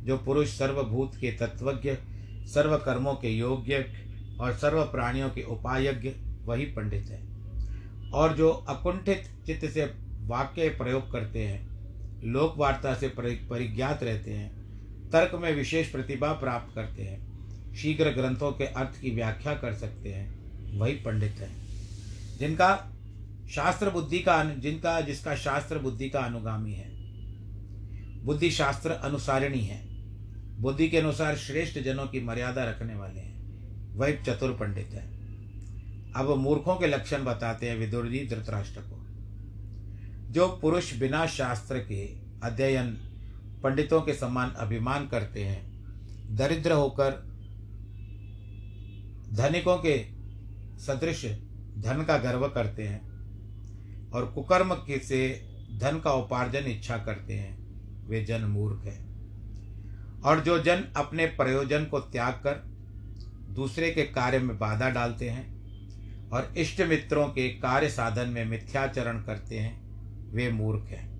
जो 0.05 0.17
पुरुष 0.17 0.47
सर्वभूत 0.47 1.15
के 1.15 1.31
तत्वज्ञ 1.31 1.97
सर्व 2.47 2.77
कर्मों 2.77 3.13
के 3.13 3.29
योग्य 3.29 4.03
और 4.43 4.53
सर्व 4.53 4.83
प्राणियों 4.83 5.29
के 5.29 5.43
उपायज्ञ 5.43 6.11
वही 6.45 6.65
पंडित 6.65 7.05
है। 7.05 7.27
और 8.11 8.37
जो 8.37 8.49
अकुंठित 8.49 9.23
चित्त 9.45 9.67
से 9.67 9.85
वाक्य 10.21 10.69
प्रयोग 10.69 11.11
करते 11.11 11.39
हैं 11.39 11.73
लोक 12.23 12.57
वार्ता 12.57 12.95
से 12.95 13.07
परिज्ञात 13.19 14.03
रहते 14.03 14.31
हैं, 14.31 14.63
तर्क 15.09 15.35
में 15.35 15.55
विशेष 15.55 15.91
प्रतिभा 15.91 16.33
प्राप्त 16.33 16.75
करते 16.75 17.03
हैं, 17.03 17.33
शीघ्र 17.75 18.09
ग्रंथों 18.09 18.51
के 18.51 18.65
अर्थ 18.65 19.01
की 19.01 19.11
व्याख्या 19.11 19.53
कर 19.53 19.73
सकते 19.73 20.13
हैं, 20.13 20.35
वही 20.79 20.93
पंडित 20.93 21.31
हैं। 21.31 21.67
जिनका 22.37 22.91
शास्त्र 23.49 23.89
बुद्धि 23.89 24.19
का 24.19 24.43
जिनका, 24.43 25.01
जिसका 25.01 25.35
शास्त्र 25.35 25.79
बुद्धि 25.79 26.09
का 26.09 26.19
अनुगामी 26.19 26.73
है। 26.73 26.89
बुद्धि 28.23 28.51
शास्त्र 28.51 28.91
अनुसारिणी 28.91 29.61
है। 29.61 29.87
बुद्धि 30.61 30.89
के 30.89 30.97
अनुसार 30.97 31.35
श्रेष्ठ 31.35 31.79
जनों 31.79 32.07
की 32.07 32.19
मर्यादा 32.19 32.63
रखने 32.63 32.95
वाले 32.95 33.19
हैं। 33.19 33.32
वही 33.93 34.13
चतुर 34.13 34.51
पंडित 34.51 34.87
है। 34.87 35.13
अब 36.15 36.29
मूर्खों 36.29 36.75
के 36.75 36.87
लक्षण 36.87 37.23
बताते 37.23 37.69
हैं 37.69 37.77
विदुर 37.77 38.07
जी 38.07 38.27
धृतराष्ट्र 38.27 38.81
को। 38.81 38.99
जो 40.33 40.47
पुरुष 40.47 40.93
बिना 40.99 41.27
शास्त्र 41.27 41.79
के 41.79 42.05
अध्ययन 42.43 42.87
पंडितों 43.63 44.01
के 44.01 44.13
समान 44.13 44.49
अभिमान 44.49 45.07
करते 45.07 45.43
हैं, 45.43 45.73
दरिद्र 46.35 46.71
होकर 46.71 47.11
धनिकों 49.33 49.77
के 49.77 50.05
सदृश 50.79 51.25
धन 51.77 52.03
का 52.07 52.17
गर्व 52.17 52.47
करते 52.47 52.83
हैं 52.83 53.01
और 54.11 54.25
कुकर्म 54.25 54.73
के 54.73 54.99
से 54.99 55.49
धन 55.77 55.99
का 55.99 56.11
उपार्जन 56.11 56.65
इच्छा 56.65 56.97
करते 56.97 57.33
हैं, 57.33 57.57
वे 58.07 58.23
जन 58.25 58.41
मूर्ख 58.41 58.85
हैं। 58.85 59.13
और 60.21 60.39
जो 60.39 60.59
जन 60.59 60.83
अपने 60.95 61.25
प्रयोजन 61.25 61.85
को 61.85 61.99
त्याग 61.99 62.33
कर 62.33 62.72
दूसरे 63.53 63.91
के 63.91 64.03
कार्य 64.03 64.39
में 64.39 64.59
बाधा 64.59 64.89
डालते 64.89 65.29
हैं 65.29 65.53
और 66.29 66.53
इष्ट 66.57 66.81
मित्रों 66.81 67.27
के 67.27 67.49
कार्य 67.49 67.89
साधन 67.89 68.29
में 68.29 68.45
मिथ्याचरण 68.45 69.23
करते 69.23 69.59
हैं, 69.59 69.83
वे 70.31 70.51
मूर्ख 70.51 70.85
हैं। 70.89 71.13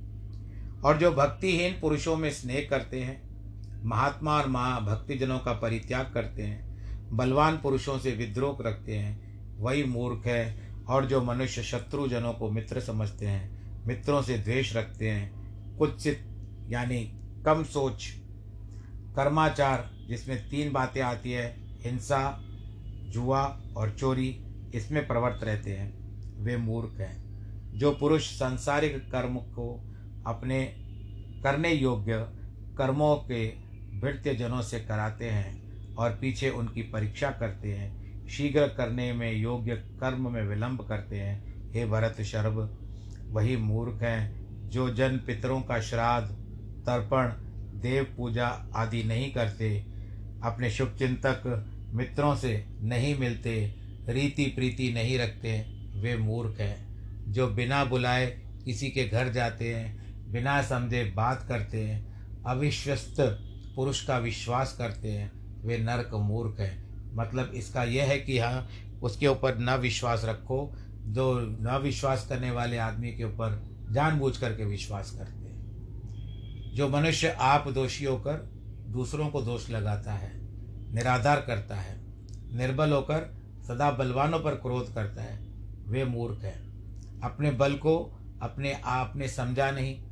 और 0.81 0.97
जो 0.97 1.11
भक्तिहीन 1.11 1.79
पुरुषों 1.81 2.17
में 2.17 2.31
स्नेह 2.31 2.67
करते 2.69 3.03
हैं, 3.03 3.33
महात्मा 3.83 4.37
और 4.37 4.47
महा 4.47 4.79
भक्तिजनों 4.79 5.39
का 5.39 5.53
परित्याग 5.53 6.11
करते 6.13 6.43
हैं, 6.43 6.73
बलवान 7.11 7.57
पुरुषों 7.57 7.99
से 7.99 8.11
विद्रोह 8.11 8.57
रखते 8.61 8.97
हैं, 8.97 9.33
वही 9.57 9.83
मूर्ख 9.83 10.25
है। 10.25 10.73
और 10.87 11.05
जो 11.05 11.23
मनुष्य 11.23 11.63
शत्रुजनों 11.63 12.33
को 12.33 12.49
मित्र 12.49 12.79
समझते 12.79 13.27
हैं, 13.27 13.63
मित्रों 13.87 14.21
से 14.21 14.37
द्वेष 14.37 14.75
रखते 14.75 15.09
हैं 15.09 15.43
कुत्सित 15.77 16.25
यानी 16.69 17.19
कम 17.45 17.63
सोच, 17.63 18.13
कर्माचार, 19.15 19.91
जिसमें 20.09 20.49
तीन 20.49 20.71
बातें 20.71 21.01
आती 21.01 21.31
है 21.31 21.62
हिंसा, 21.85 22.39
जुआ 23.09 23.43
और 23.77 23.91
चोरी 23.91 24.29
इसमें 24.75 25.07
प्रवृत्त 25.07 25.43
रहते 25.43 25.71
हैं। 25.71 25.91
वे 26.43 26.57
मूर्ख 26.57 26.99
हैं, 26.99 27.23
जो 27.77 27.91
पुरुष 27.91 28.29
सांसारिक 28.39 28.97
कर्म 29.11 29.35
को 29.35 29.83
अपने 30.27 30.63
करने 31.43 31.73
योग्य 31.73 32.17
कर्मों 32.77 33.15
के 33.15 33.47
भृत्य 33.99 34.35
जनों 34.35 34.61
से 34.61 34.79
कराते 34.79 35.29
हैं 35.29 35.95
और 35.95 36.11
पीछे 36.11 36.49
उनकी 36.49 36.81
परीक्षा 36.81 37.31
करते 37.31 37.73
हैं, 37.73 38.27
शीघ्र 38.27 38.67
करने 38.67 39.13
में 39.13 39.31
योग्य 39.33 39.75
कर्म 39.75 40.31
में 40.31 40.41
विलंब 40.43 40.81
करते 40.87 41.19
हैं। 41.19 41.71
हे 41.71 41.85
भरत 41.85 42.21
शर्भ 42.21 42.77
वही 43.29 43.57
मूर्ख 43.57 44.01
हैं, 44.01 44.69
जो 44.69 44.89
जन 44.89 45.17
पितरों 45.17 45.61
का 45.61 45.79
श्राद्ध, 45.81 46.27
तर्पण, 46.85 47.27
देव 47.81 48.13
पूजा 48.17 48.47
आदि 48.75 49.03
नहीं 49.03 49.31
करते, 49.33 49.85
अपने 50.43 50.69
शुभ 50.69 50.95
चिंतक 50.99 51.69
मित्रों 51.93 52.35
से 52.35 52.65
नहीं 52.81 53.17
मिलते, 53.17 53.75
रीति 54.09 54.45
प्रीति 54.45 54.93
नहीं 54.93 55.17
रखते, 55.17 55.59
वे 55.95 56.17
मूर्ख 56.17 56.59
हैं। 56.59 56.93
जो 57.31 57.47
बिना 57.47 57.85
बुलाए 57.85 58.27
किसी 58.65 58.89
के 58.89 59.05
घर 59.05 59.29
जाते 59.29 59.75
हैं, 59.75 60.03
बिना 60.31 60.61
समझे 60.61 61.03
बात 61.15 61.45
करते 61.47 61.83
हैं, 61.83 62.13
अविश्वस्त 62.43 63.15
पुरुष 63.75 64.05
का 64.05 64.17
विश्वास 64.17 64.75
करते 64.77 65.11
हैं, 65.11 65.31
वे 65.65 65.77
नरक 65.77 66.11
मूर्ख 66.13 66.59
हैं। 66.59 66.93
मतलब 67.15 67.51
इसका 67.55 67.83
यह 67.83 68.03
है 68.03 68.19
कि 68.19 68.39
हाँ 68.39 68.69
उसके 69.03 69.27
ऊपर 69.27 69.57
न 69.57 69.69
विश्वास 69.69 70.25
रखो, 70.25 70.77
जो 71.05 71.39
न 71.39 71.79
विश्वास 71.83 72.27
करने 72.27 72.51
वाले 72.51 72.77
आदमी 72.77 73.11
के 73.11 73.23
ऊपर 73.23 73.77
जानबूझ 73.91 74.37
करके 74.37 74.65
विश्वास 74.65 75.11
करते 75.11 75.47
हैं। 75.47 75.53
जो 76.75 76.89
मनुष्य 76.89 77.27
आप 77.27 77.67
दोषी 77.67 78.05
होकर 78.05 78.33
दूसरों 78.87 79.29
को 79.29 79.41
दोष 79.41 79.69
लगाता 79.69 80.13
है। 80.13 80.42
निराधार 80.93 81.41
करता 81.41 81.75
है। 81.75 82.01
निर्बल 82.57 82.91
होकर 82.91 83.37
सदा 83.67 83.91
बलवानों 83.91 84.39
पर 84.39 84.55
क्रोध 84.55 84.93
करता 84.93 85.23
है। 85.23 85.43
वे 85.87 86.05
मूर्ख 86.05 86.39
है। 86.39 86.59
अपने 87.23 87.51
बल 87.51 87.73
को 87.73 88.19
अपने 88.41 88.73
आप 88.73 89.13
ने 89.15 89.27
समझा 89.27 89.71
नहीं। 89.71 90.03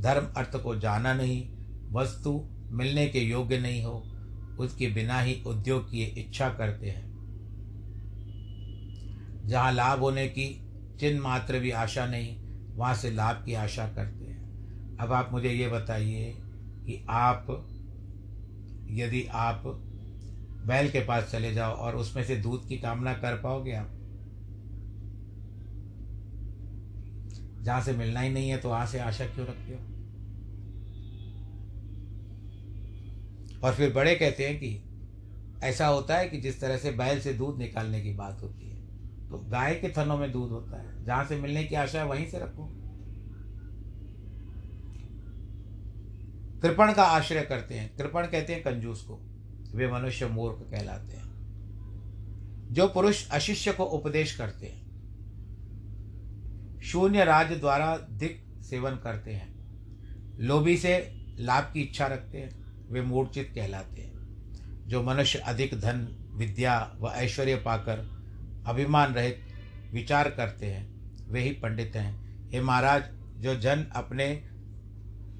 धर्म 0.00 0.26
अर्थ 0.36 0.62
को 0.62 0.76
जाना 0.76 1.14
नहीं। 1.14 1.54
वस्तु 1.92 2.48
मिलने 2.70 3.08
के 3.08 3.18
योग्य 3.18 3.58
नहीं 3.58 3.84
हो। 3.84 4.10
उसके 4.60 4.86
बिना 4.86 5.20
ही 5.20 5.42
उद्योग 5.46 5.90
की 5.90 6.02
इच्छा 6.02 6.48
करते 6.48 6.90
हैं। 6.90 7.14
जहाँ 9.46 9.72
लाभ 9.72 9.98
होने 9.98 10.28
की 10.28 10.60
चिन्ह 11.00 11.22
मात्र 11.22 11.58
भी 11.58 11.70
आशा 11.70 12.06
नहीं, 12.06 12.36
वहाँ 12.76 12.94
से 12.94 13.10
लाभ 13.10 13.44
की 13.44 13.54
आशा 13.54 13.86
करते 13.86 14.24
हैं। 14.24 14.44
अब 14.96 15.12
आप 15.12 15.32
मुझे 15.32 15.48
ये 15.48 15.68
बताइए 15.68 16.36
कि 16.86 17.06
आप, 17.10 17.46
यदि 18.90 19.26
आप 19.32 19.90
बैल 20.66 20.90
के 20.90 21.00
पास 21.00 21.30
चले 21.32 21.52
जाओ 21.54 21.72
और 21.72 21.96
उसमें 21.96 22.24
से 22.24 22.36
दूध 22.36 22.68
की 22.68 22.76
कामना 22.78 23.12
कर 23.12 23.36
पाओगे 23.36 23.72
आप? 23.72 23.90
जहाँ 27.62 27.80
से 27.80 27.92
मिलना 27.92 28.20
ही 28.20 28.30
नहीं 28.30 28.50
है 28.50 28.56
तो 28.58 28.68
वहाँ 28.68 28.86
से 28.86 28.98
आशा 28.98 29.26
क्यों 29.26 29.46
रखते 29.46 29.72
हो? 29.72 29.78
और 33.64 33.74
फिर 33.74 33.92
बड़े 33.92 34.14
कहते 34.14 34.48
हैं 34.48 34.58
कि 34.58 34.82
ऐसा 35.62 35.86
होता 35.86 36.16
है 36.16 36.28
कि 36.28 36.40
जिस 36.40 36.60
तरह 36.60 36.76
से 36.76 36.90
बैल 36.90 37.20
से 37.20 37.32
दूध 37.34 37.58
निकालने 37.58 38.00
की 38.00 38.12
बात 38.12 38.42
होती 38.42 38.68
है 38.68 38.76
तो 39.28 39.38
गाय 39.38 39.74
के 39.74 39.88
थनों 39.88 40.18
में 40.18 40.32
दूध 40.32 40.50
होता 40.50 40.80
है। 40.80 41.04
जहाँ 41.04 41.24
से 41.24 41.36
मिलने 41.36 41.64
की 41.64 41.74
आशा 41.74 41.98
है, 41.98 42.06
वहीं 42.06 42.26
से 42.26 42.38
रखो। 42.38 42.66
कृपण 46.62 46.92
का 46.92 47.02
आश्रय 47.02 47.42
करते 47.42 47.74
हैं। 47.74 47.96
कृपण 47.96 48.26
कहते 48.26 48.54
हैं 48.54 48.62
कंजूस 48.62 49.02
को 49.02 49.20
वे 49.74 49.92
मनुष्य 49.92 50.26
मूर्ख 50.26 50.70
कहलाते 50.70 51.16
हैं। 51.16 51.24
जो 52.70 52.88
पुरुष 52.88 53.30
अशिष्य 53.30 53.72
को 53.72 53.84
उपदेश 53.84 54.36
करते 54.36 54.66
हैं, 54.66 54.84
शून्य 56.80 57.24
राज्य 57.24 57.56
द्वारा 57.56 57.96
दिक 57.96 58.44
सेवन 58.62 58.90
करते 58.90 59.32
हैं, 59.32 59.54
लोभी 60.38 60.76
से 60.76 61.14
लाभ 61.38 61.64
की 61.64 61.82
इच्छा 61.82 62.06
रखते 62.06 62.38
हैं, 62.38 62.64
वे 62.90 63.02
मूर्चित 63.02 63.52
कहलाते 63.54 64.02
हैं। 64.02 64.14
जो 64.86 65.02
मनुष्य 65.02 65.38
अधिक 65.38 65.74
धन, 65.74 66.30
विद्या 66.34 66.96
व 67.00 67.08
ऐश्वर्य 67.08 67.56
पाकर 67.56 67.98
अभिमान 68.66 69.14
रहित 69.14 69.40
विचार 69.92 70.30
करते 70.30 70.66
हैं, 70.66 70.94
वे 71.28 71.40
ही 71.40 71.50
पंडित 71.50 71.96
हैं। 71.96 72.24
हे 72.50 72.60
महाराज, 72.60 73.04
जो 73.36 73.60
जन 73.60 73.82
अपने 73.82 74.44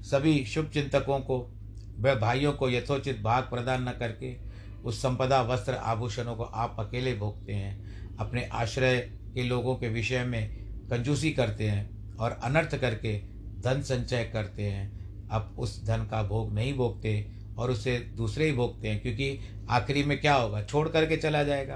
सभी 0.01 0.45
शुभ 0.45 0.69
चिंतकों 0.69 1.19
को 1.19 1.54
व 1.99 2.15
भाइयों 2.15 2.53
को 2.53 2.69
यथोचित 2.69 3.21
भाग 3.21 3.43
प्रदान 3.43 3.89
न 3.89 3.91
करके 3.91 4.35
उस 4.83 5.01
संपदा, 5.01 5.41
वस्त्र, 5.41 5.73
आभूषणों 5.73 6.35
को 6.35 6.43
आप 6.43 6.75
अकेले 6.79 7.13
भोगते 7.15 7.53
हैं, 7.53 8.17
अपने 8.17 8.43
आश्रय 8.45 8.99
के 9.33 9.43
लोगों 9.43 9.75
के 9.75 9.89
विषय 9.89 10.23
में 10.23 10.49
कंजूसी 10.89 11.31
करते 11.31 11.69
हैं 11.69 12.17
और 12.17 12.31
अनर्थ 12.31 12.75
करके 12.75 13.17
धन 13.61 13.81
संचय 13.81 14.23
करते 14.23 14.63
हैं। 14.63 14.93
अब 15.29 15.55
उस 15.59 15.85
धन 15.85 15.97
का 15.97 16.23
भोग 16.23 16.53
नहीं 16.53 16.73
भोगते 16.73 17.31
और 17.57 17.71
उसे 17.71 17.97
दूसरे 17.97 18.45
ही 18.45 18.51
भोगते 18.51 18.87
हैं, 18.87 19.01
क्योंकि 19.01 19.39
आखिरी 19.69 20.03
में 20.03 20.21
क्या 20.21 20.35
होगा? 20.35 20.63
छोड़ 20.63 20.89
करके 20.89 21.17
चला 21.17 21.43
जाएगा। 21.43 21.75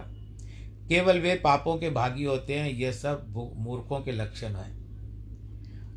केवल 0.89 1.19
वे 1.19 1.35
पापों 1.35 1.77
के 1.77 1.89
भागी 1.89 2.23
होते 2.23 2.59
हैं 2.59 2.69
यह 2.69 2.91
सब 2.91 3.53
मूर्खों 3.57 3.99
के 3.99 4.11
लक्षण 4.11 4.47
हैं। 4.47 4.79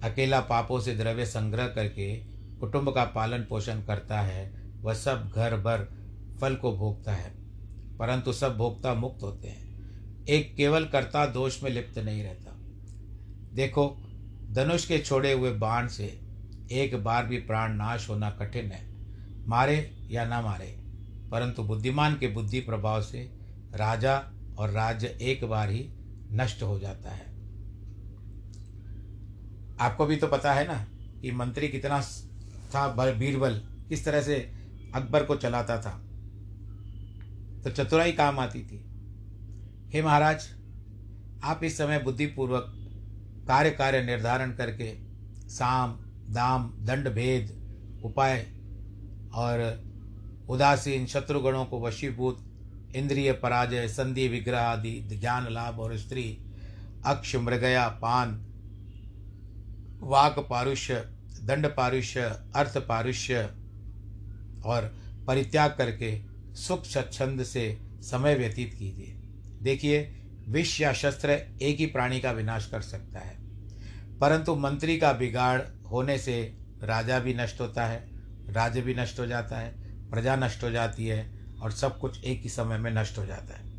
अकेला 0.01 0.41
पापों 0.41 0.81
से 0.81 0.95
द्रव्य 0.97 1.27
संग्रह 1.27 1.67
करके 1.67 2.32
कुटुंब 2.63 2.91
का 2.91 3.05
पालन 3.05 3.39
पोषण 3.39 3.83
करता 3.83 4.21
है, 4.21 4.71
वह 4.81 4.95
सब 4.95 5.31
घर 5.35 5.57
भर 5.57 5.79
फल 6.41 6.55
को 6.55 6.73
भोगता 6.73 7.13
है, 7.13 7.31
परंतु 7.99 8.33
सब 8.33 8.57
भोगता 8.57 8.95
मुक्त 8.95 9.23
होते 9.23 9.49
हैं। 9.49 10.27
एक 10.27 10.55
केवल 10.57 10.85
कर्ता 10.85 11.27
दोष 11.27 11.63
में 11.63 11.71
लिप्त 11.71 11.99
नहीं 11.99 12.23
रहता। 12.23 12.53
देखो, 13.55 13.89
धनुष 14.51 14.87
के 14.87 14.99
छोड़े 14.99 15.33
हुए 15.33 15.53
बाण 15.53 15.89
से 15.89 16.07
एक 16.73 17.05
बार 17.05 17.27
भी 17.27 17.39
प्राण 17.39 17.73
नाश 17.73 18.09
होना 18.09 18.31
कठिन 18.31 18.71
है। 18.73 18.87
मारे 19.47 20.07
या 20.11 20.25
ना 20.25 20.41
मारे, 20.41 20.79
परंतु 21.31 21.63
बुद्धिमान 21.63 22.17
के 22.19 22.29
बुद्धि 22.29 22.61
प्रभाव 22.61 23.03
से 23.03 23.31
राजा 23.75 24.17
और 24.59 24.71
राज्य 24.71 25.19
एक 25.23 25.45
बार 25.45 25.71
ही 25.71 25.89
नष्ट 26.33 26.63
हो 26.63 26.79
जाता 26.79 27.11
है। 27.11 27.27
आपको 29.81 30.07
भी 30.07 30.17
तो 30.17 30.27
पता 30.27 30.53
है 30.53 30.67
ना 30.69 30.85
कि 31.23 31.31
मंत्री 31.31 31.69
कितना 31.69 32.01
था 32.75 33.13
बीरबल 33.13 33.63
किस 33.89 34.05
तरह 34.05 34.23
से 34.23 34.53
अकबर 34.95 35.25
को 35.25 35.37
चलाता 35.37 35.79
था। 35.79 36.03
तो 37.65 37.71
चतुराई 37.71 38.13
काम 38.13 38.39
आती 38.39 38.63
थी। 38.63 38.85
हे 39.95 40.03
महाराज, 40.03 40.49
आप 41.45 41.65
इस 41.65 41.79
समय 41.79 41.99
बुद्धिपूर्वक 41.99 42.75
कार्य 43.49 43.71
कार्य 43.71 44.03
निर्धारण 44.03 44.53
करके 44.53 44.97
साम, 45.49 45.93
दाम, 46.35 46.75
दंड, 46.81 47.09
भेद, 47.09 47.63
उपाय 48.05 48.47
और 49.35 49.85
उदासीन 50.49 51.07
शत्रुगणों 51.07 51.65
को 51.65 51.81
वशीभूत, 51.81 52.45
इंद्रिय 52.97 53.33
पराजय, 53.33 53.89
संधि 53.89 54.29
विग्रह 54.29 54.61
आदि, 54.61 55.19
ज्ञान, 55.21 55.47
लाभ 55.51 55.81
और 55.81 55.99
स्त्री, 55.99 56.39
अक्ष, 57.07 57.37
मृगया, 57.37 57.89
पान, 57.89 58.47
वाक, 60.01 60.39
पारुष्य 60.39 61.12
दंड 61.43 61.67
पारुष्य, 61.67 62.21
अर्थ 62.55 62.79
पारुष्य 62.79 63.37
और 64.65 64.99
परित्याग 65.27 65.75
करके 65.79 66.23
सुख 66.55 66.85
स्वच्छंद 66.85 67.45
से 67.45 67.79
समय 68.01 68.35
व्यतीत 68.35 68.75
कीजिए। 68.75 69.15
देखिए, 69.63 70.19
विष 70.49 70.81
या 70.81 70.93
शस्त्र 70.93 71.31
एक 71.63 71.77
ही 71.77 71.87
प्राणी 71.87 72.21
का 72.21 72.33
विनाश 72.33 72.67
कर 72.67 72.81
सकता 72.81 73.21
है। 73.21 73.37
परंतु 74.19 74.55
मंत्री 74.55 74.99
का 74.99 75.13
बिगाड़ 75.13 75.63
होने 75.91 76.19
से 76.19 76.59
राजा 76.83 77.19
भी 77.19 77.35
नष्ट 77.35 77.61
होता 77.61 77.87
है, 77.87 78.11
राज्य 78.53 78.81
भी 78.81 78.95
नष्ट 78.95 79.19
हो 79.19 79.27
जाता 79.27 79.59
है, 79.59 79.75
प्रजा 80.11 80.37
नष्ट 80.37 80.63
हो 80.63 80.71
जाती 80.71 81.07
है 81.07 81.47
और 81.63 81.73
सब 81.73 81.99
कुछ 81.99 82.25
एक 82.25 82.43
ही 82.43 82.49
समय 82.49 82.79
में 82.79 82.91
नष्ट 82.91 83.19
हो 83.19 83.27
जाता 83.27 83.55
है। 83.55 83.73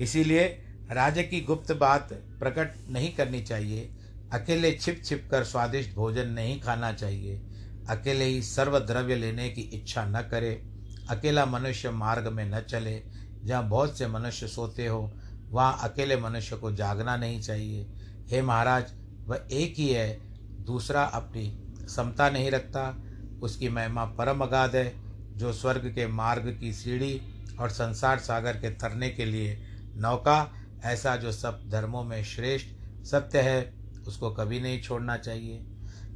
इसीलिए 0.00 0.44
राज्य 0.90 1.22
की 1.22 1.40
गुप्त 1.40 1.72
बात 1.72 2.12
प्रकट 2.12 2.74
नहीं 2.88 3.12
करनी 3.12 3.42
चाहिए। 3.42 3.95
अकेले 4.32 4.72
छिप 4.72 5.02
छिप 5.04 5.28
कर 5.30 5.44
स्वादिष्ट 5.44 5.94
भोजन 5.94 6.28
नहीं 6.28 6.60
खाना 6.60 6.92
चाहिए। 6.92 7.42
अकेले 7.88 8.24
ही 8.24 8.42
सर्व 8.42 8.78
द्रव्य 8.78 9.16
लेने 9.16 9.48
की 9.48 9.60
इच्छा 9.60 10.04
न 10.04 10.20
करे। 10.20 10.62
अकेला 11.10 11.46
मनुष्य 11.46 11.90
मार्ग 11.90 12.26
में 12.26 12.50
न 12.50 12.60
चले। 12.60 13.02
जहाँ 13.44 13.68
बहुत 13.68 13.98
से 13.98 14.06
मनुष्य 14.06 14.48
सोते 14.48 14.86
हो, 14.86 15.12
वहाँ 15.50 15.78
अकेले 15.82 16.16
मनुष्य 16.16 16.56
को 16.56 16.72
जागना 16.72 17.16
नहीं 17.16 17.40
चाहिए। 17.40 17.86
हे 18.30 18.42
महाराज, 18.42 18.92
वह 19.26 19.46
एक 19.52 19.74
ही 19.76 19.88
है, 19.88 20.20
दूसरा 20.64 21.04
अपनी 21.04 21.62
समता 21.88 22.30
नहीं 22.30 22.50
रखता। 22.50 23.02
उसकी 23.42 23.68
महिमा 23.68 24.04
परम 24.04 24.40
अगाध 24.40 24.76
है, 24.76 24.94
जो 25.36 25.52
स्वर्ग 25.52 25.92
के 25.94 26.06
मार्ग 26.06 26.56
की 26.60 26.72
सीढ़ी 26.72 27.20
और 27.60 27.70
संसार 27.70 28.18
सागर 28.18 28.56
के 28.56 28.70
तरने 28.70 29.10
के 29.10 29.24
लिए 29.24 29.58
नौका, 29.96 30.52
ऐसा 30.84 31.16
जो 31.16 31.32
सब 31.32 31.68
धर्मों 31.68 32.04
में 32.04 32.24
श्रेष्ठ 32.24 32.66
सत्य 33.04 33.40
है 33.40 33.75
उसको 34.06 34.30
कभी 34.30 34.60
नहीं 34.60 34.80
छोड़ना 34.82 35.16
चाहिए। 35.16 35.64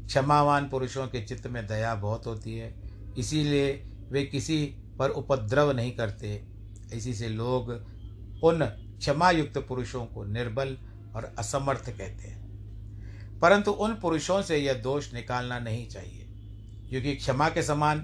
क्षमावान 0.06 0.68
पुरुषों 0.68 1.06
के 1.06 1.22
चित्त 1.22 1.46
में 1.46 1.66
दया 1.66 1.94
बहुत 1.94 2.26
होती 2.26 2.54
है, 2.54 2.74
इसीलिए 3.18 3.72
वे 4.10 4.24
किसी 4.24 4.64
पर 4.98 5.10
उपद्रव 5.10 5.72
नहीं 5.72 5.92
करते। 5.92 6.44
इसी 6.92 7.14
से 7.14 7.28
लोग 7.28 7.70
उन 8.44 8.64
क्षमा 8.98 9.30
युक्त 9.30 9.58
पुरुषों 9.58 10.04
को 10.06 10.24
निर्बल 10.24 10.76
और 11.16 11.34
असमर्थ 11.38 11.90
कहते 11.90 12.28
हैं। 12.28 12.40
परंतु 13.40 13.70
उन 13.70 13.94
पुरुषों 13.94 14.42
से 14.42 14.56
यह 14.56 14.74
दोष 14.74 15.14
निकालना 15.14 15.58
नहीं 15.58 15.88
चाहिए, 15.88 16.26
क्योंकि 16.88 17.14
क्षमा 17.14 17.48
के 17.48 17.62
समान 17.62 18.00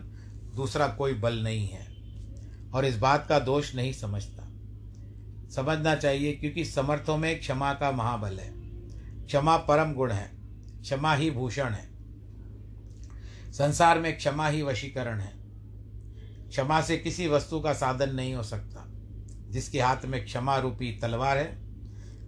दूसरा 0.55 0.89
कोई 0.89 1.13
बल 1.13 1.35
नहीं 1.35 1.69
है, 1.69 1.87
और 2.75 2.85
इस 2.85 2.99
बात 2.99 3.27
का 3.29 3.39
दोष 3.39 3.75
नहीं 3.75 3.93
समझता। 3.93 4.43
समझना 5.51 5.95
चाहिए, 5.95 6.33
क्योंकि 6.33 6.65
समर्थों 6.65 7.17
में 7.17 7.41
क्षमा 7.41 7.75
का 7.75 7.93
महाबल 7.93 8.39
है। 8.39 8.56
क्षमा 9.27 9.57
परम 9.57 9.93
गुण 9.93 10.11
है, 10.11 10.31
क्षमा 10.83 11.15
ही 11.15 11.31
भूषण 11.31 11.71
है। 11.71 11.89
संसार 13.53 13.99
में 13.99 14.17
क्षमा 14.17 14.49
ही 14.49 14.63
वशीकरण 14.63 15.21
है। 15.21 15.33
क्षमा 16.49 16.81
से 16.81 16.99
किसी 16.99 17.29
वस्तु 17.29 17.61
का 17.61 17.73
साधन 17.73 18.15
नहीं 18.15 18.35
हो 18.35 18.43
सकता, 18.43 18.85
जिसके 19.51 19.81
हाथ 19.81 20.05
में 20.05 20.25
क्षमा 20.25 20.59
रूपी 20.59 20.93
तलवार 20.93 21.39
है। 21.39 21.59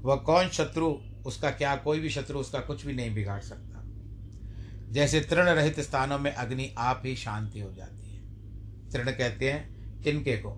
वह 0.03 0.17
कौन 0.17 0.49
शत्रु, 0.49 0.97
उसका 1.27 1.51
क्या, 1.51 1.77
कोई 1.77 2.01
भी 2.01 2.11
शत्रु 2.11 2.39
उसका 2.39 2.61
कुछ 2.61 2.87
भी 2.87 2.93
नहीं 2.93 3.15
बिगाड़ 3.15 3.41
सकता। 3.41 3.83
जैसे 4.93 5.21
तृण 5.21 5.45
रहित 5.45 5.81
स्थानों 5.81 6.19
में 6.19 6.33
अग्नि 6.33 6.75
आप 6.79 7.03
ही 7.05 7.17
शांति 7.17 7.61
हो 7.61 7.73
जाती 7.73 8.15
है। 8.15 8.23
तृण 8.91 9.11
कहते 9.11 9.53
हैं, 9.53 9.79
तिनके 10.03 10.37
को, 10.37 10.51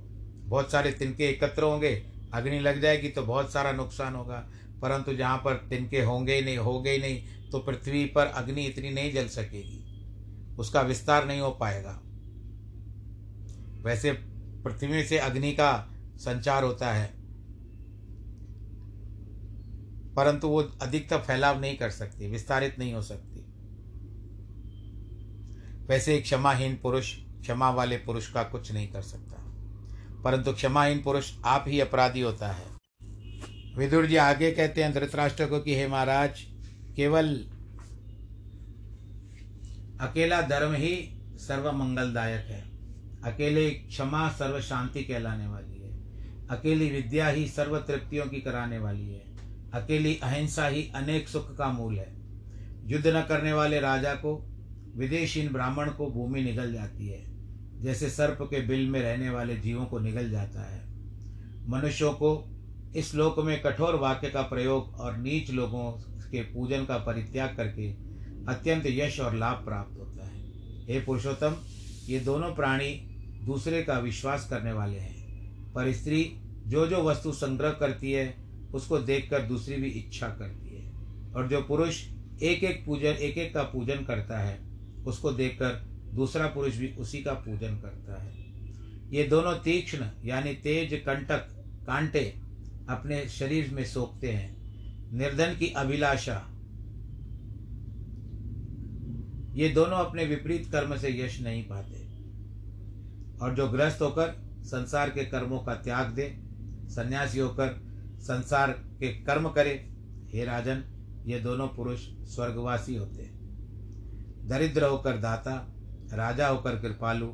बहुत 0.45 0.73
सारे 0.73 0.93
तिनके 0.93 1.25
एकत्र 1.25 1.63
होंगे, 1.63 2.07
अग्नि 2.35 2.61
लग 2.61 2.81
जाएगी 2.81 3.09
तो 3.09 3.23
बहुत 3.23 3.53
सारा 3.53 3.73
नुकसान 3.73 4.15
होगा 4.15 4.49
परंतु 4.83 5.15
जहाँ 5.15 5.39
पर 5.39 5.55
तिनके 5.71 6.03
होंगे 6.03 6.35
ही 6.35 6.43
नहीं, 6.43 6.59
होंगे 6.59 6.91
ही 6.91 6.99
नहीं 6.99 7.51
तो 7.51 7.59
पृथ्वी 7.59 8.05
पर 8.05 8.27
अग्नि 8.27 8.65
इतनी 8.65 8.91
नहीं 8.91 9.13
जल 9.13 9.29
सकेगी। 9.29 10.57
उसका 10.59 10.81
विस्तार 10.81 11.27
नहीं 11.27 11.41
हो 11.41 11.51
पाएगा। 11.51 12.01
वैसे 13.85 14.13
पृथ्वी 14.65 15.05
से 15.05 15.19
अग्नि 15.19 15.53
का 15.53 15.73
संचार 16.17 16.65
होता 16.65 16.93
है, 16.93 17.07
परंतु 20.15 20.49
वो 20.49 20.63
अधिकतर 20.83 21.19
फैलाव 21.19 21.61
नहीं 21.61 21.77
कर 21.77 21.91
सकती, 21.91 22.31
विस्तारित 22.31 22.79
नहीं 22.79 22.93
हो 22.95 23.03
सकती। 23.03 23.41
वैसे 25.87 26.17
एक 26.17 26.23
क्षमाहीन 26.23 26.77
पुरुष, 26.77 27.15
क्षमा 27.41 27.71
वाले 27.71 27.97
पुरुष 27.97 28.33
का 28.33 28.43
कुछ 28.43 28.73
नहीं 28.73 28.89
कर 28.89 29.03
सकता। 29.03 29.37
परंतु 30.23 30.53
क्षमाहीन 30.53 31.03
पुरुष 31.03 31.33
आप 31.45 31.65
ही 31.69 31.81
अपराधी 31.81 32.21
होता 32.21 32.49
है। 32.49 32.80
विदुर 33.77 34.07
जी 34.07 34.17
आगे 34.17 34.51
कहते 34.51 34.83
हैं, 34.83 34.95
धृतराष्ट्र 34.95 35.47
को 35.47 35.61
कि, 35.61 35.75
हे 35.75 35.89
महाराज, 35.89 36.41
केवल 36.97 37.47
अकेला 40.01 40.43
धर्म 40.43 40.73
ही 40.73 41.21
सर्व 41.37 41.73
मंगलदायक 41.73 42.47
है। 42.47 42.65
अकेले 43.25 43.71
क्षमा 43.71 44.29
सर्व 44.29 44.61
शांति 44.61 45.03
कहलाने 45.05 45.47
वाली 45.47 45.81
है। 45.81 45.91
अकेली 46.49 46.91
विद्या 46.91 47.29
ही 47.29 47.49
सर्व 47.49 47.79
तृप्तियों 47.79 48.27
की 48.27 48.41
कराने 48.41 48.79
वाली 48.79 49.09
है। 49.09 49.23
अकेली 49.73 50.21
अहिंसा 50.23 50.67
ही 50.67 50.91
अनेक 50.95 51.29
सुख 51.29 51.57
का 51.57 51.67
मूल 51.67 51.99
है। 51.99 52.17
युद्ध 52.85 53.07
न 53.07 53.23
करने 53.23 53.53
वाले 53.53 53.81
राजा 53.81 54.15
को, 54.15 54.47
विदेशीन 54.97 55.53
ब्राह्मण 55.53 55.91
को 55.91 56.11
भूमि 56.11 56.43
निगल 56.43 56.73
जाती 56.73 57.09
है। 57.09 57.25
जैसे 57.83 58.11
सर्प 58.11 58.39
के 58.43 58.61
बिल 58.61 58.91
में 58.91 59.03
रहने 59.03 59.31
वाले 59.31 59.57
जीवों 59.57 59.87
को 59.87 59.99
निगल 59.99 60.31
जाता 60.31 60.75
है। 60.75 60.83
मनुष्यों 61.69 62.13
को 62.13 62.50
इस 62.97 63.11
श्लोक 63.11 63.39
में 63.39 63.63
कठोर 63.63 63.95
वाक्य 63.95 64.31
का 64.31 64.43
प्रयोग 64.43 64.95
और 64.95 65.17
नीच 65.17 65.51
लोगों 65.51 65.93
के 66.31 66.43
पूजन 66.43 66.85
का 66.85 66.97
परित्याग 66.97 67.57
करके 67.57 67.91
अत्यंत 68.49 68.83
यश 68.87 69.21
और 69.21 69.35
लाभ 69.35 69.65
प्राप्त 69.65 69.99
होता 69.99 70.27
है। 70.27 70.41
हे 70.89 71.01
पुरुषोत्तम, 71.01 71.57
ये 72.07 72.21
दोनों 72.21 72.55
प्राणी 72.55 72.91
दूसरे 73.45 73.83
का 73.83 73.99
विश्वास 73.99 74.51
करने 74.51 74.73
वाले 74.73 74.99
हैं। 74.99 75.21
पर 75.73 75.93
स्त्री 75.93 76.35
जो 76.67 76.87
जो 76.87 77.03
वस्तु 77.03 77.33
संग्रह 77.33 77.71
करती 77.71 78.13
है, 78.13 78.35
उसको 78.75 78.99
देखकर 78.99 79.43
दूसरी 79.43 79.77
भी 79.77 79.89
इच्छा 79.89 80.29
करती 80.29 80.77
है। 80.77 80.93
और 81.33 81.49
जो 81.49 81.63
पुरुष 81.63 82.05
एक 82.43 82.65
एक 82.65 82.87
पूजन 82.87 83.13
एक 83.13 83.39
एक 83.39 83.55
का 83.55 83.63
पूजन 83.63 84.05
करता 84.05 84.39
है, 84.39 84.61
उसको 85.07 85.33
देखकर 85.33 85.73
दूसरा 86.15 86.47
पुरुष 86.47 86.77
भी 86.77 86.89
उसी 86.89 87.23
का 87.23 87.33
पूजन 87.33 87.77
करता 87.77 88.23
है। 88.23 88.33
ये 89.11 89.25
दोनों 89.25 89.55
तीक्ष्ण, 89.55 90.07
यानी 90.25 90.55
तेज 90.55 91.03
कंटक, 91.07 91.49
कांटे 91.87 92.50
अपने 92.91 93.29
शरीर 93.29 93.71
में 93.75 93.85
सोखते 93.85 94.33
हैं। 94.33 94.61
निर्धन 95.13 95.57
की 95.59 95.69
अभिलाषा। 95.69 96.47
ये 99.55 99.69
दोनों 99.69 99.97
अपने 99.97 100.25
विपरीत 100.25 100.73
कर्म 100.73 100.97
से 100.97 101.25
यश 101.25 101.41
नहीं 101.41 101.65
पाते। 101.69 102.11
और 103.43 103.55
जो 103.55 103.69
ग्रस्त 103.69 104.03
होकर 104.03 104.51
संसार 104.63 105.11
के 105.11 105.25
कर्मों 105.25 105.59
का 105.59 105.75
त्याग 105.75 106.07
दे, 106.07 106.41
सन्यासी 106.89 107.39
होकर 107.39 107.87
संसार 108.19 108.71
के 108.71 109.21
कर्म 109.21 109.49
करे, 109.49 109.91
हे 110.35 110.45
राजन, 110.45 110.85
ये 111.27 111.41
दोनों 111.41 111.69
पुरुष 111.69 112.01
स्वर्गवासी 112.03 112.97
होते 112.97 113.23
हैं। 113.23 113.41
दरिद्र 114.49 114.85
होकर 114.85 115.17
दाता, 115.17 115.75
राजा 116.13 116.49
होकर 116.49 116.79
कृपालु, 116.81 117.29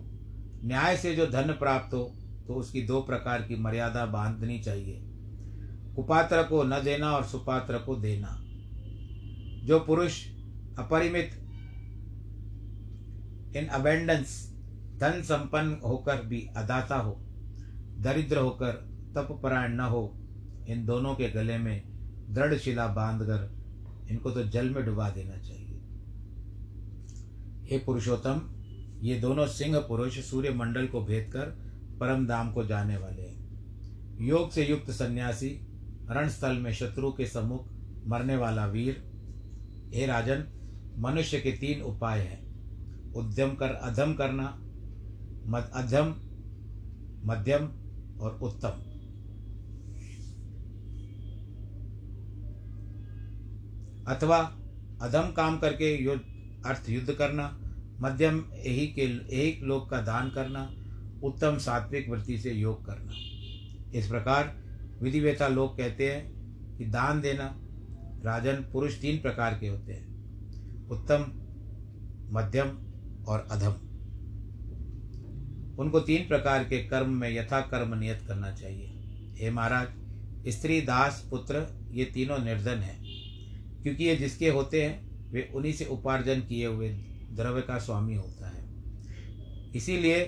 न्याय 0.65 0.97
से 0.97 1.17
जो 1.17 1.27
धन 1.27 1.53
प्राप्त 1.53 1.95
हो 1.95 2.15
तो 2.47 2.55
उसकी 2.55 2.83
दो 2.83 3.01
प्रकार 3.01 3.43
की 3.43 3.57
मर्यादा 3.57 4.07
बांधनी 4.07 4.61
चाहिए। 4.61 5.06
कुपात्र 5.97 6.43
को 6.43 6.63
न 6.63 6.83
देना 6.85 7.13
और 7.13 7.25
सुपात्र 7.25 7.79
को 7.79 7.95
देना। 7.97 8.43
जो 9.65 9.79
पुरुष 9.81 10.27
अपरिमित 10.79 11.31
इन 13.57 13.67
अबेंडेंस 13.67 14.53
धन 15.01 15.23
संपन्न 15.23 15.77
होकर 15.85 16.23
भी 16.23 16.49
अदाता 16.57 16.97
हो, 16.97 17.13
दरिद्र 18.01 18.39
होकर 18.39 18.73
तपपरायण 19.17 19.75
न 19.75 19.81
हो, 19.81 20.19
इन 20.69 20.85
दोनों 20.87 21.15
के 21.15 21.29
गले 21.31 21.59
में 21.59 21.83
दृढ़ 22.31 22.55
शिला 22.55 22.87
बांधकर 22.87 23.57
इनको 24.11 24.31
तो 24.31 24.43
जल 24.43 24.71
में 24.71 24.85
डुबा 24.85 25.11
देना 25.11 25.37
चाहिए। 25.37 25.81
हे 27.71 27.79
पुरुषोत्तम, 27.79 28.41
ये 29.03 29.21
दोनों 29.21 29.47
सिंह 29.47 29.79
पुरुष 29.79 30.19
सूर्य 30.19 30.51
मंडल 30.51 30.87
को 30.87 31.01
भेद 31.05 31.31
कर 31.33 31.47
परम 32.01 32.27
धाम 32.27 32.53
को 32.53 32.65
जाने 32.65 32.97
वाले 32.97 33.23
हैं। 33.23 33.37
योग 34.21 34.51
से 34.51 34.67
युक्त 34.67 34.91
सन्यासी 34.91 35.49
रणस्थल 36.11 36.57
में 36.57 36.73
शत्रु 36.73 37.13
के 37.13 37.27
सम्मुख 37.27 37.69
मरने 38.07 38.37
वाला 38.37 38.67
वीर, 38.67 39.05
हे 39.95 40.07
राजन, 40.07 40.45
मनुष्य 40.99 41.41
के 41.41 41.53
तीन 41.53 41.83
उपाय 41.83 42.21
हैं। 42.21 42.47
उद्यम 43.13 43.55
कर, 43.55 43.69
अधम 43.69 44.15
करना 44.15 44.63
मध 45.47 45.71
अधम, 45.75 46.15
मध्यम 47.25 47.69
और 48.21 48.39
उत्तम। 48.43 48.69
अथवा 54.13 54.39
अधम 55.03 55.33
काम 55.33 55.59
करके 55.59 56.05
युद्ध 56.05 56.23
अर्थ 56.67 56.91
युद्ध 56.91 57.13
करना, 57.13 57.61
मध्यम 58.01 58.45
यही 58.53 58.87
के, 58.87 59.03
एक 59.37 59.63
लोक 59.63 59.91
का 59.91 60.01
दान 60.01 60.31
करना, 60.31 60.75
उत्तम 61.23 61.59
सात्विक 61.59 62.09
वृत्ति 62.09 62.39
से 62.39 62.53
योग 62.53 62.87
करना। 62.87 63.13
इस 63.99 64.09
प्रकार 64.09 64.66
विधिवेता 65.03 65.49
लोग 65.49 65.77
कहते 65.79 66.11
हैं 66.13 66.77
कि 66.79 66.85
दान 66.85 67.21
देना 67.21 67.55
राजन 68.25 68.65
पुरुष 68.73 69.01
तीन 69.01 69.19
प्रकार 69.19 69.55
के 69.55 69.69
होते 69.69 69.93
हैं, 69.93 70.07
उत्तम, 70.89 71.27
मध्यम 72.31 72.69
और 73.25 73.47
अधम। 73.51 73.75
उनको 75.79 76.01
तीन 76.01 76.27
प्रकार 76.29 76.65
के 76.65 76.79
कर्म 76.85 77.11
में 77.11 77.29
यथा 77.31 77.61
कर्म 77.63 77.95
नियत 77.95 78.25
करना 78.29 78.51
चाहिए। 78.53 79.35
हे 79.37 79.51
महाराज, 79.51 79.89
स्त्री, 80.49 80.81
दास, 80.81 81.27
पुत्र, 81.31 81.67
ये 81.91 82.05
तीनों 82.05 82.39
निर्धन 82.39 82.79
हैं, 82.79 82.99
क्योंकि 83.83 84.05
ये 84.05 84.17
जिसके 84.17 84.51
होते 84.51 84.83
हैं, 84.83 85.31
वे 85.31 85.49
उन्हीं 85.55 85.73
से 85.73 85.85
उपार्जन 85.85 86.41
किए 86.41 86.67
हुए 86.67 86.89
द्रव्य 87.33 87.63
का 87.63 87.79
स्वामी 87.79 88.15
होता 88.15 88.49
है। 88.49 88.65
इसीलिए 89.73 90.25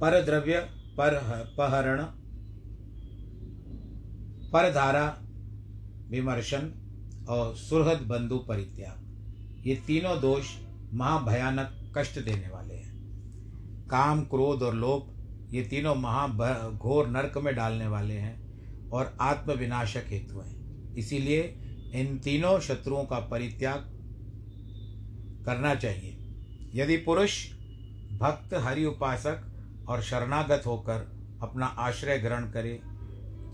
पर 0.00 0.22
द्रव्य, 0.24 0.60
पर 0.98 1.18
पहरण 1.58 2.04
पर 4.52 4.72
धारा 4.72 5.18
विमर्शन 6.10 6.72
और 7.28 7.54
सुहृद 7.56 7.98
बंधु 7.98 8.38
परित्याग। 8.38 9.66
ये 9.66 9.74
तीनों 9.86 10.20
दोष 10.20 10.50
महाभयानक 10.94 11.94
कष्ट 11.98 12.18
देने 12.20 12.48
वाले 12.48 12.74
हैं। 12.74 12.94
काम, 13.88 14.20
क्रोध 14.20 14.62
और 14.62 14.74
लोभ 14.74 15.12
ये 15.54 15.62
तीनों 15.62 15.94
महा 15.94 16.28
घोर 16.70 17.08
नरक 17.08 17.38
में 17.38 17.54
डालने 17.56 17.86
वाले 17.86 18.14
हैं 18.14 18.46
और 18.90 19.16
आत्म 19.20 19.52
विनाशक 19.52 20.04
हेतु 20.06 20.38
हैं। 20.38 20.94
इसीलिए 20.94 21.40
इन 21.94 22.18
तीनों 22.18 22.58
शत्रुओं 22.60 23.04
का 23.04 23.18
परित्याग 23.18 23.92
करना 25.46 25.74
चाहिए। 25.74 26.12
यदि 26.74 26.96
पुरुष, 26.96 27.50
भक्त, 28.18 28.54
हरि 28.54 28.84
उपासक 28.84 29.42
और 29.88 30.02
शरणागत 30.02 30.62
होकर 30.66 31.12
अपना 31.42 31.66
आश्रय 31.66 32.18
ग्रहण 32.18 32.50
करे 32.50 32.80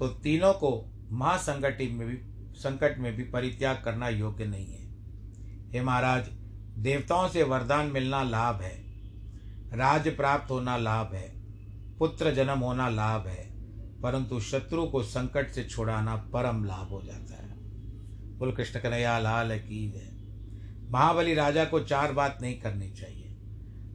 तो 0.02 0.08
तीनों 0.08 0.52
को 0.52 0.92
महासंगठि 1.12 1.86
में 1.86 2.08
भी, 2.08 2.16
संकट 2.54 2.98
में 2.98 3.16
भी 3.16 3.24
परित्याग 3.24 3.82
करना 3.84 4.08
योग्य 4.08 4.44
नहीं 4.44 4.66
है। 4.66 4.90
हे 5.72 5.82
महाराज, 5.82 6.28
देवताओं 6.78 7.28
से 7.28 7.42
वरदान 7.42 7.86
मिलना 7.86 8.22
लाभ 8.22 8.60
है, 8.60 8.84
राज 9.78 10.08
प्राप्त 10.16 10.50
होना 10.50 10.76
लाभ 10.76 11.14
है, 11.14 11.28
पुत्र 11.98 12.34
जन्म 12.34 12.58
होना 12.58 12.88
लाभ 12.88 13.26
है, 13.26 13.44
परंतु 14.00 14.40
शत्रु 14.40 14.86
को 14.86 15.02
संकट 15.02 15.50
से 15.50 15.64
छुड़ाना 15.64 16.16
परम 16.16 16.64
लाभ 16.64 16.88
हो 16.88 17.02
जाता 17.02 17.34
है। 17.34 17.56
कुल 18.38 18.52
कृष्ण 18.52 18.80
कन्हैया, 18.80 19.18
लाल 19.18 19.58
की 19.58 19.88
है। 19.88 20.12
महाबली 20.90 21.34
राजा 21.34 21.64
को 21.64 21.80
चार 21.80 22.12
बात 22.12 22.38
नहीं 22.42 22.60
करनी 22.60 22.90
चाहिए। 22.90 23.36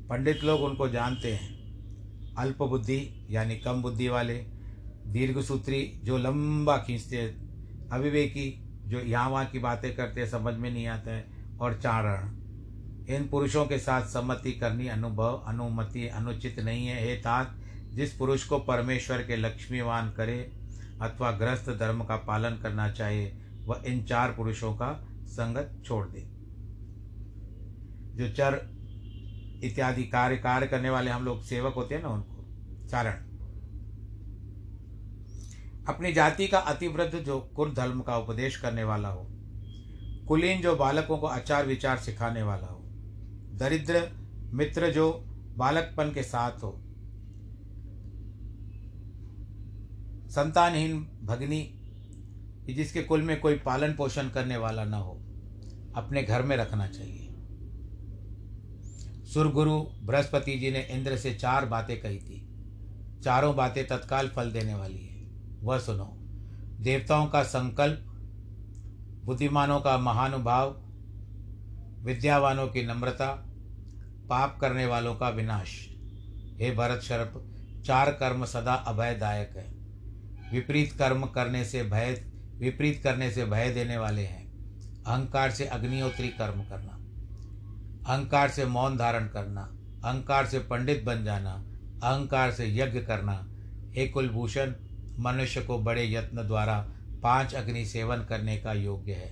पंडित 0.09 0.43
लोग 0.43 0.61
उनको 0.61 0.89
जानते 0.89 1.33
हैं। 1.33 1.57
अल्प 2.35 2.63
बुद्धि, 2.63 3.27
यानी 3.29 3.55
कम 3.55 3.81
बुद्धि 3.81 4.07
वाले 4.07 4.56
दीर्घ 5.07 5.39
सूत्री 5.41 5.81
जो 6.03 6.17
लंबा 6.17 6.77
खींचते 6.77 7.17
अविवेकी 7.91 8.49
जो 8.85 8.99
यहाँ 8.99 9.29
वहाँ 9.29 9.45
की 9.45 9.59
बातें 9.59 9.95
करते 9.95 10.27
समझ 10.27 10.53
में 10.53 10.69
नहीं 10.71 10.87
आता 10.87 11.11
है, 11.11 11.25
और 11.59 11.73
चारण। 11.73 12.35
इन 13.07 13.27
पुरुषों 13.27 13.65
के 13.65 13.77
साथ 13.79 14.05
सम्मति 14.05 14.51
करनी 14.51 14.87
अनुभव, 14.87 15.43
अनुमति, 15.47 16.07
अनुचित 16.07 16.59
नहीं 16.59 16.87
है। 16.87 17.01
हे 17.03 17.15
तात, 17.15 17.55
जिस 17.93 18.13
पुरुष 18.13 18.45
को 18.45 18.59
परमेश्वर 18.59 19.21
के 19.23 19.35
लक्ष्मीवान 19.35 20.11
करे 20.11 20.39
अथवा 21.01 21.31
ग्रस्त 21.31 21.69
धर्म 21.69 22.03
का 22.03 22.15
पालन 22.17 22.59
करना 22.63 22.89
चाहिए 22.91 23.37
वह 23.65 23.83
इन 23.87 24.03
चार 24.03 24.31
पुरुषों 24.31 24.73
का 24.73 24.91
संगत 25.27 25.81
छोड़ 25.85 26.05
दे। 26.07 26.21
जो 28.15 28.29
चर 28.33 28.59
इत्यादि 29.63 30.03
कार्य 30.03 30.37
कार्य 30.37 30.67
करने 30.67 30.89
वाले 30.89 31.11
हम 31.11 31.25
लोग 31.25 31.41
सेवक 31.43 31.73
होते 31.73 31.95
हैं 31.95 32.01
ना 32.01 32.09
उनको, 32.09 32.45
चारण। 32.89 33.26
अपनी 35.87 36.13
जाति 36.13 36.47
का 36.47 36.57
अतिवृद्ध 36.57 37.19
जो 37.19 37.39
कुल 37.55 37.73
धर्म 37.73 38.01
का 38.01 38.17
उपदेश 38.17 38.57
करने 38.57 38.83
वाला 38.83 39.09
हो, 39.09 39.27
कुलीन 40.27 40.61
जो 40.61 40.75
बालकों 40.75 41.17
को 41.17 41.27
आचार 41.27 41.65
विचार 41.65 41.97
सिखाने 41.97 42.43
वाला 42.43 42.67
हो, 42.67 42.83
दरिद्र 43.53 44.01
मित्र 44.53 44.91
जो 44.91 45.11
बालकपन 45.57 46.11
के 46.13 46.23
साथ 46.23 46.63
हो, 46.63 46.71
संतानहीन 50.29 50.99
भगनी 51.23 51.61
जिसके 52.69 53.01
कुल 53.01 53.21
में 53.21 53.39
कोई 53.39 53.55
पालन 53.55 53.93
पोषण 53.93 54.29
करने 54.29 54.57
वाला 54.57 54.83
न 54.85 54.93
हो, 54.93 55.13
अपने 55.95 56.23
घर 56.23 56.41
में 56.41 56.57
रखना 56.57 56.87
चाहिए। 56.87 57.23
सुरगुरु 59.25 59.79
बृहस्पति 60.01 60.59
जी 60.59 60.71
ने 60.71 60.79
इंद्र 60.79 61.17
से 61.17 61.33
चार 61.35 61.65
बातें 61.65 61.99
कही 62.01 62.17
थी। 62.17 62.47
चारों 63.23 63.55
बातें 63.55 63.87
तत्काल 63.87 64.27
फल 64.27 64.51
देने 64.51 64.73
वाली 64.73 64.99
है। 64.99 65.16
वह 65.67 65.79
सुनो। 65.79 66.05
देवताओं 66.79 67.25
का 67.27 67.43
संकल्प, 67.43 68.03
बुद्धिमानों 69.25 69.79
का 69.79 69.97
महानुभाव, 69.97 70.69
विद्यावानों 72.03 72.67
की 72.67 72.85
नम्रता, 72.85 73.27
पाप 74.29 74.57
करने 74.61 74.85
वालों 74.85 75.15
का 75.15 75.29
विनाश। 75.29 75.87
हे 76.59 76.71
भरत 76.71 77.01
शरप, 77.01 77.43
चार 77.85 78.11
कर्म 78.11 78.45
सदा 78.45 78.73
अभयदायक 78.73 79.49
है। 79.57 79.67
विपरीत 80.51 80.91
कर्म 80.91 81.25
करने 81.25 81.65
से 81.65 81.83
भय, 81.83 82.23
विपरीत 82.59 83.03
करने 83.03 83.31
से 83.31 83.45
भय 83.45 83.71
देने 83.71 83.97
वाले 83.97 84.25
हैं। 84.25 84.45
अहंकार 85.03 85.51
से 85.51 85.65
अग्निहोत्री 85.65 86.27
कर्म 86.27 86.61
करना, 86.63 86.93
अहंकार 88.13 88.49
से 88.49 88.65
मौन 88.65 88.97
धारण 88.97 89.27
करना, 89.27 89.61
अहंकार 90.03 90.45
से 90.45 90.59
पंडित 90.59 91.03
बन 91.03 91.23
जाना, 91.23 91.53
अहंकार 92.03 92.51
से 92.51 92.75
यज्ञ 92.75 92.99
करना 92.99 93.47
हे 93.93 94.07
कुलभूषण 94.07 94.73
मनुष्य 95.19 95.61
को 95.61 95.77
बड़े 95.77 96.11
यत्न 96.11 96.47
द्वारा 96.47 96.93
पाँच 97.23 97.53
अग्नि 97.53 97.85
सेवन 97.85 98.17
करने 98.17 98.57
का 98.57 98.73
योग्य 98.73 99.13
है। 99.13 99.31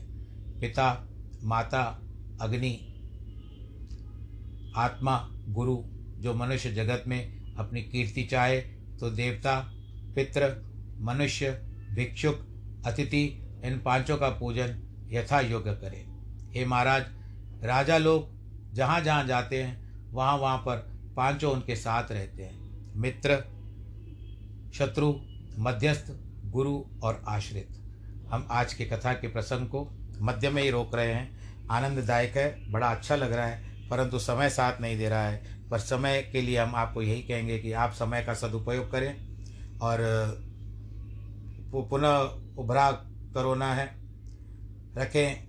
पिता, 0.60 1.08
माता, 1.44 2.02
अग्नि, 2.42 2.92
आत्मा, 4.76 5.30
गुरु, 5.50 5.84
जो 6.18 6.34
मनुष्य 6.34 6.72
जगत 6.72 7.04
में 7.08 7.46
अपनी 7.56 7.82
कीर्ति 7.82 8.24
चाहे 8.24 8.62
तो 9.00 9.10
देवता, 9.10 9.60
पितृ, 10.16 10.46
मनुष्य, 11.02 11.52
भिक्षुक, 11.94 12.36
अतिथि, 12.86 13.24
इन 13.66 13.82
पाँचों 13.86 14.18
का 14.18 14.30
पूजन 14.30 14.82
यथा 15.12 15.40
योग्य 15.40 15.74
करें। 15.74 16.06
हे 16.54 16.66
महाराज, 16.66 17.06
राजा 17.64 17.98
लोग 17.98 18.30
जहाँ 18.74 19.02
जहाँ 19.02 19.28
जाते 19.28 19.64
हैं, 19.64 19.86
वहाँ 20.12 20.38
वहाँ 20.38 20.58
पर 20.58 20.78
पाँचों 21.16 21.54
उनके 21.54 21.76
साथ 21.76 22.12
रहते 22.12 22.44
हैं। 22.44 22.66
मित्र, 22.96 23.38
शत्रु 24.74 25.16
मध्यस्थ, 25.58 26.06
गुरु 26.46 26.84
और 27.04 27.24
आश्रित। 27.28 27.68
हम 28.32 28.48
आज 28.52 28.74
के 28.74 28.86
कथा 28.86 29.14
के 29.14 29.28
प्रसंग 29.28 29.68
को 29.68 29.88
मध्य 30.22 30.50
में 30.50 30.62
ही 30.64 30.70
रोक 30.70 30.96
रहे 30.96 31.14
हैं। 31.14 31.68
आनंददायक 31.72 32.38
है, 32.38 32.72
बड़ा 32.72 32.88
अच्छा 32.88 33.16
लग 33.16 33.34
रहा 33.34 33.46
है, 33.46 33.90
परंतु 33.90 34.20
समय 34.20 34.50
साथ 34.50 34.82
नहीं 34.82 34.98
दे 34.98 35.10
रहा 35.10 35.28
है। 35.28 35.70
पर 35.70 35.80
समय 35.80 36.22
के 36.32 36.42
लिए 36.42 36.58
हम 36.58 36.76
आपको 36.76 37.02
यही 37.02 37.22
कहेंगे 37.22 37.60
कि 37.60 37.72
आप 37.72 37.92
समय 37.92 38.24
का 38.24 38.34
सदुपयोग 38.34 38.92
करें 38.92 39.16
और 39.80 40.00
पुनः 41.74 42.18
उभरा 42.58 42.92
करोना 43.34 43.74
है। 43.74 43.86
रखें 44.98 45.48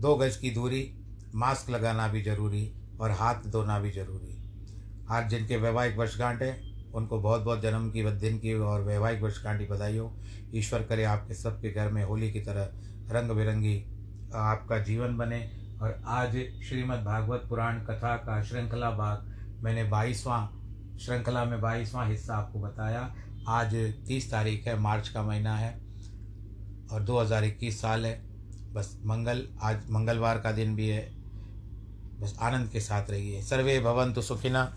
दो 0.00 0.14
गज 0.16 0.36
की 0.36 0.50
दूरी, 0.50 0.98
मास्क 1.34 1.70
लगाना 1.70 2.08
भी 2.08 2.22
ज़रूरी 2.22 2.72
और 3.00 3.10
हाथ 3.10 3.34
धोना 3.34 3.78
भी 3.80 3.90
ज़रूरी। 3.90 4.36
आज 5.10 5.28
जिनके 5.30 5.56
वैवाहिक 5.56 5.96
वर्षगांठ 5.96 6.42
है 6.42 6.69
उनको 6.94 7.20
बहुत 7.20 7.40
बहुत 7.40 7.60
जन्म 7.60 7.90
की 7.90 8.02
दिन 8.02 8.38
की 8.38 8.54
और 8.54 8.82
वैवाहिक 8.82 9.22
वर्षगांठ 9.22 9.58
की 9.58 9.66
बधाई 9.66 9.96
हो। 9.96 10.20
ईश्वर 10.54 10.82
करे 10.82 11.04
आपके 11.04 11.34
सबके 11.34 11.70
घर 11.70 11.92
में 11.92 12.04
होली 12.04 12.32
की 12.32 12.40
तरह 12.40 12.70
रंग 13.12 13.30
बिरंगी 13.30 13.84
आपका 14.34 14.78
जीवन 14.78 15.16
बने। 15.16 15.60
और 15.82 16.02
आज 16.06 16.30
श्रीमद् 16.68 17.04
भागवत 17.04 17.42
पुराण 17.48 17.84
कथा 17.84 18.16
का 18.16 18.42
श्रृंखला 18.42 18.90
भाग 18.90 19.30
मैंने 19.64 19.84
बाईसवां, 19.84 20.46
श्रृंखला 20.98 21.44
में 21.44 21.60
बाईसवां 21.60 22.10
हिस्सा 22.10 22.34
आपको 22.34 22.60
बताया। 22.60 23.14
आज 23.48 23.74
तीस 24.06 24.30
तारीख 24.30 24.66
है, 24.66 24.78
मार्च 24.78 25.08
का 25.08 25.22
महीना 25.22 25.56
है 25.56 25.80
और 26.92 27.02
2021 27.02 27.80
साल 27.80 28.06
है। 28.06 28.22
बस 28.72 29.00
मंगल, 29.04 29.48
आज 29.62 29.90
मंगलवार 29.90 30.38
का 30.38 30.52
दिन 30.52 30.76
भी 30.76 30.88
है। 30.88 31.12
बस 32.20 32.38
आनंद 32.40 32.68
के 32.68 32.80
साथ 32.80 33.10
रहिए। 33.10 33.42
सर्वे 33.42 33.80
भवन्तु 33.80 34.22
सुखिना। 34.22 34.76